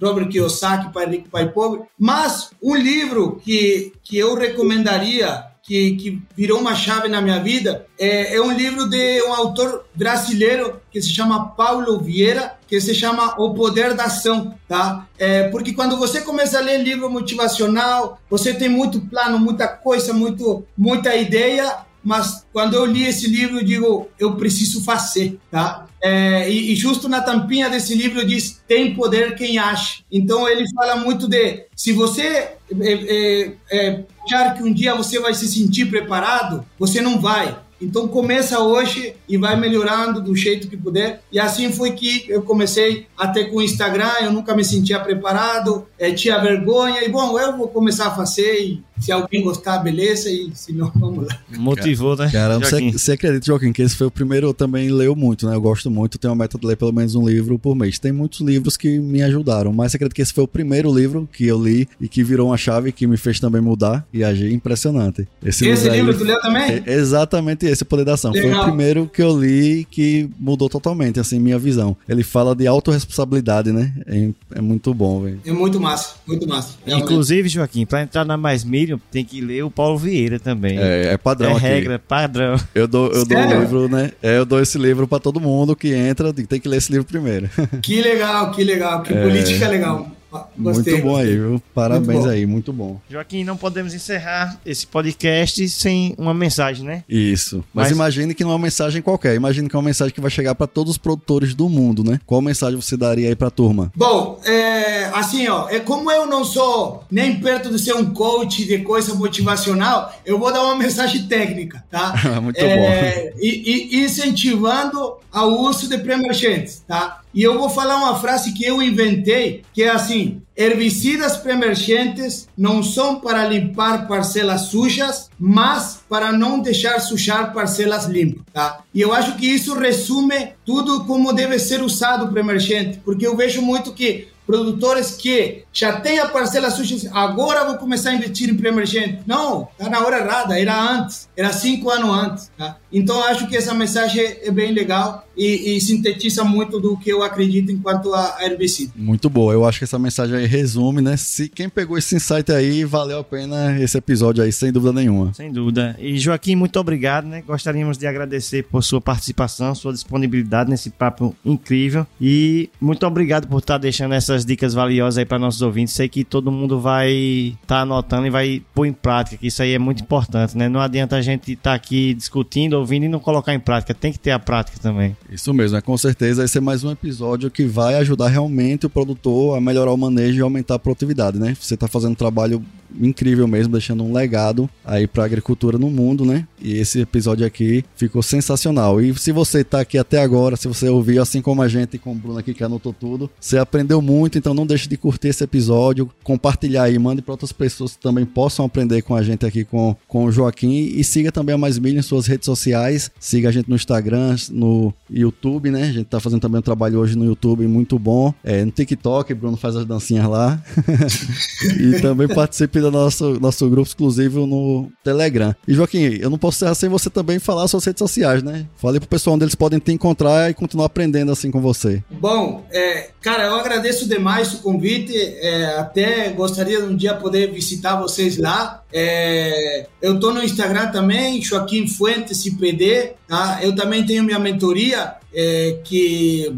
[0.00, 6.22] Robert Kiyosaki, Pai Rico, Pai Pobre, mas um livro que, que eu recomendaria que, que
[6.34, 11.02] virou uma chave na minha vida é, é, um livro de um autor brasileiro que
[11.02, 15.06] se chama Paulo Vieira, que se chama O Poder da Ação, tá?
[15.18, 20.14] É, porque quando você começa a ler livro motivacional, você tem muito plano, muita coisa,
[20.14, 25.87] muito, muita ideia, mas quando eu li esse livro, eu digo, eu preciso fazer, tá?
[26.02, 30.02] É, e, e, justo na tampinha desse livro diz, tem poder quem acha.
[30.10, 35.18] Então ele fala muito de, se você é, é, é, achar que um dia você
[35.18, 37.56] vai se sentir preparado, você não vai.
[37.80, 41.22] Então começa hoje e vai melhorando do jeito que puder.
[41.30, 45.86] E assim foi que eu comecei até com o Instagram, eu nunca me sentia preparado,
[45.98, 50.28] é, tinha vergonha, e bom, eu vou começar a fazer e se alguém gostar, beleza,
[50.28, 51.40] e se não, vamos lá.
[51.56, 52.28] Motivou, né?
[52.30, 55.54] Cara, você, você acredita, Joaquim, que esse foi o primeiro, eu também leio muito, né?
[55.54, 57.98] Eu gosto muito, tenho uma meta de ler pelo menos um livro por mês.
[57.98, 61.28] Tem muitos livros que me ajudaram, mas você acredita que esse foi o primeiro livro
[61.32, 64.52] que eu li e que virou uma chave que me fez também mudar e agir
[64.52, 65.28] impressionante.
[65.44, 66.82] Esse, esse livro, tu leu também?
[66.84, 68.32] É exatamente esse, o Poder da Ação.
[68.32, 68.50] Legal.
[68.50, 71.96] Foi o primeiro que eu li que mudou totalmente, assim, minha visão.
[72.08, 73.92] Ele fala de autorresponsabilidade, né?
[74.06, 75.40] É, é muito bom, velho.
[75.44, 76.74] É muito massa, muito massa.
[76.84, 77.04] Realmente.
[77.04, 80.78] Inclusive, Joaquim, para entrar na Mais Milho, tem que ler o Paulo Vieira também.
[80.78, 81.50] É, é padrão.
[81.50, 81.60] É aqui.
[81.62, 82.56] regra, padrão.
[82.74, 84.12] Eu dou, eu dou um livro, né?
[84.22, 87.06] É, eu dou esse livro para todo mundo que entra, tem que ler esse livro
[87.06, 87.48] primeiro.
[87.82, 89.22] Que legal, que legal, que é...
[89.22, 90.17] política legal.
[90.30, 91.30] Gostei, muito bom gostei.
[91.30, 91.62] aí, viu?
[91.74, 93.00] Parabéns aí, muito bom.
[93.08, 97.04] Joaquim, não podemos encerrar esse podcast sem uma mensagem, né?
[97.08, 97.64] Isso.
[97.72, 99.34] Mas, Mas imagine que não é uma mensagem qualquer.
[99.34, 102.20] Imagine que é uma mensagem que vai chegar para todos os produtores do mundo, né?
[102.26, 103.90] Qual mensagem você daria aí pra turma?
[103.96, 108.66] Bom, é, assim, ó, é como eu não sou nem perto de ser um coach
[108.66, 112.14] de coisa motivacional, eu vou dar uma mensagem técnica, tá?
[112.42, 113.38] muito é, bom.
[113.40, 117.20] E, e incentivando ao uso de pré-emergentes, tá?
[117.34, 122.82] E eu vou falar uma frase que eu inventei, que é assim: herbicidas pré-emergentes não
[122.82, 128.80] são para limpar parcelas sujas, mas para não deixar sujar parcelas limpas, tá?
[128.92, 133.36] E eu acho que isso resume tudo como deve ser usado o pré-emergente, porque eu
[133.36, 138.48] vejo muito que produtores que já têm a parcela suficiente, agora vou começar a investir
[138.48, 139.20] em pré-emergente.
[139.26, 142.52] Não, está na hora errada, era antes, era cinco anos antes.
[142.56, 142.78] Tá?
[142.92, 147.22] Então, acho que essa mensagem é bem legal e, e, sintetiza muito do que eu
[147.22, 148.92] acredito enquanto a herbicida.
[148.96, 151.16] Muito boa, eu acho que essa mensagem aí resume, né?
[151.16, 155.32] Se quem pegou esse insight aí, valeu a pena esse episódio aí, sem dúvida nenhuma.
[155.34, 155.94] Sem dúvida.
[155.98, 157.42] E Joaquim, muito obrigado, né?
[157.46, 163.58] Gostaríamos de agradecer por sua participação, sua disponibilidade nesse papo incrível e muito obrigado por
[163.58, 165.94] estar deixando essas dicas valiosas aí para nossos ouvintes.
[165.94, 169.62] Sei que todo mundo vai estar tá anotando e vai pôr em prática, que isso
[169.62, 170.68] aí é muito importante, né?
[170.68, 174.12] Não adianta a gente estar tá aqui discutindo, ouvindo e não colocar em prática, tem
[174.12, 175.16] que ter a prática também.
[175.30, 178.90] Isso mesmo, é com certeza esse é mais um episódio que vai ajudar realmente o
[178.90, 181.56] produtor a melhorar o manejo e aumentar a produtividade, né?
[181.60, 182.62] Você está fazendo um trabalho
[183.00, 186.46] incrível mesmo, deixando um legado aí para agricultura no mundo, né?
[186.60, 189.00] E esse episódio aqui ficou sensacional.
[189.00, 192.12] E se você está aqui até agora, se você ouviu assim como a gente, com
[192.12, 195.44] o Bruno aqui que anotou tudo, você aprendeu muito, então não deixe de curtir esse
[195.44, 199.64] episódio, compartilhar aí, mande para outras pessoas que também possam aprender com a gente aqui
[199.64, 203.48] com, com o Joaquim e siga também a Mais Milha em suas redes sociais, siga
[203.48, 205.84] a gente no Instagram, no YouTube, né?
[205.84, 209.32] A gente tá fazendo também um trabalho hoje no YouTube muito bom, é, no TikTok,
[209.34, 210.62] Bruno faz as dancinhas lá.
[211.78, 215.54] e também participe do nosso, nosso grupo exclusivo no Telegram.
[215.66, 218.66] E Joaquim, eu não posso ser sem você também falar suas redes sociais, né?
[218.76, 222.02] Fale pro pessoal onde eles podem te encontrar e continuar aprendendo assim com você.
[222.10, 225.16] Bom, é, cara, eu agradeço demais o convite.
[225.16, 228.82] É, até gostaria de um dia poder visitar vocês lá.
[228.92, 233.12] É, eu tô no Instagram também, Joaquim Fuentes IPD.
[233.28, 233.58] Tá?
[233.62, 236.52] Eu também tenho minha mentoria, é, que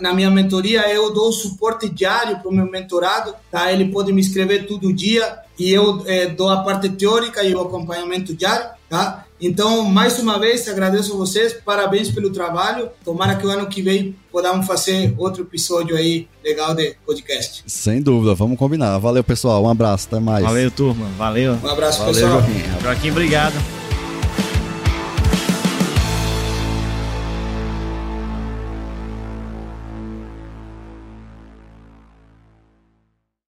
[0.00, 3.70] na minha mentoria eu dou suporte diário para o meu mentorado, tá?
[3.72, 7.60] Ele pode me escrever todo dia e eu é, dou a parte teórica e o
[7.60, 9.24] acompanhamento diário, tá?
[9.40, 12.88] Então, mais uma vez, agradeço a vocês, parabéns pelo trabalho.
[13.04, 17.62] Tomara que o ano que vem podamos fazer outro episódio aí legal de podcast.
[17.66, 18.98] Sem dúvida, vamos combinar.
[18.98, 19.62] Valeu, pessoal.
[19.62, 20.44] Um abraço, até mais.
[20.44, 21.06] Valeu, turma.
[21.16, 21.56] Valeu.
[21.62, 22.40] Um abraço, Valeu, pessoal.
[22.40, 22.82] Joaquim.
[22.82, 23.83] Joaquim, obrigado.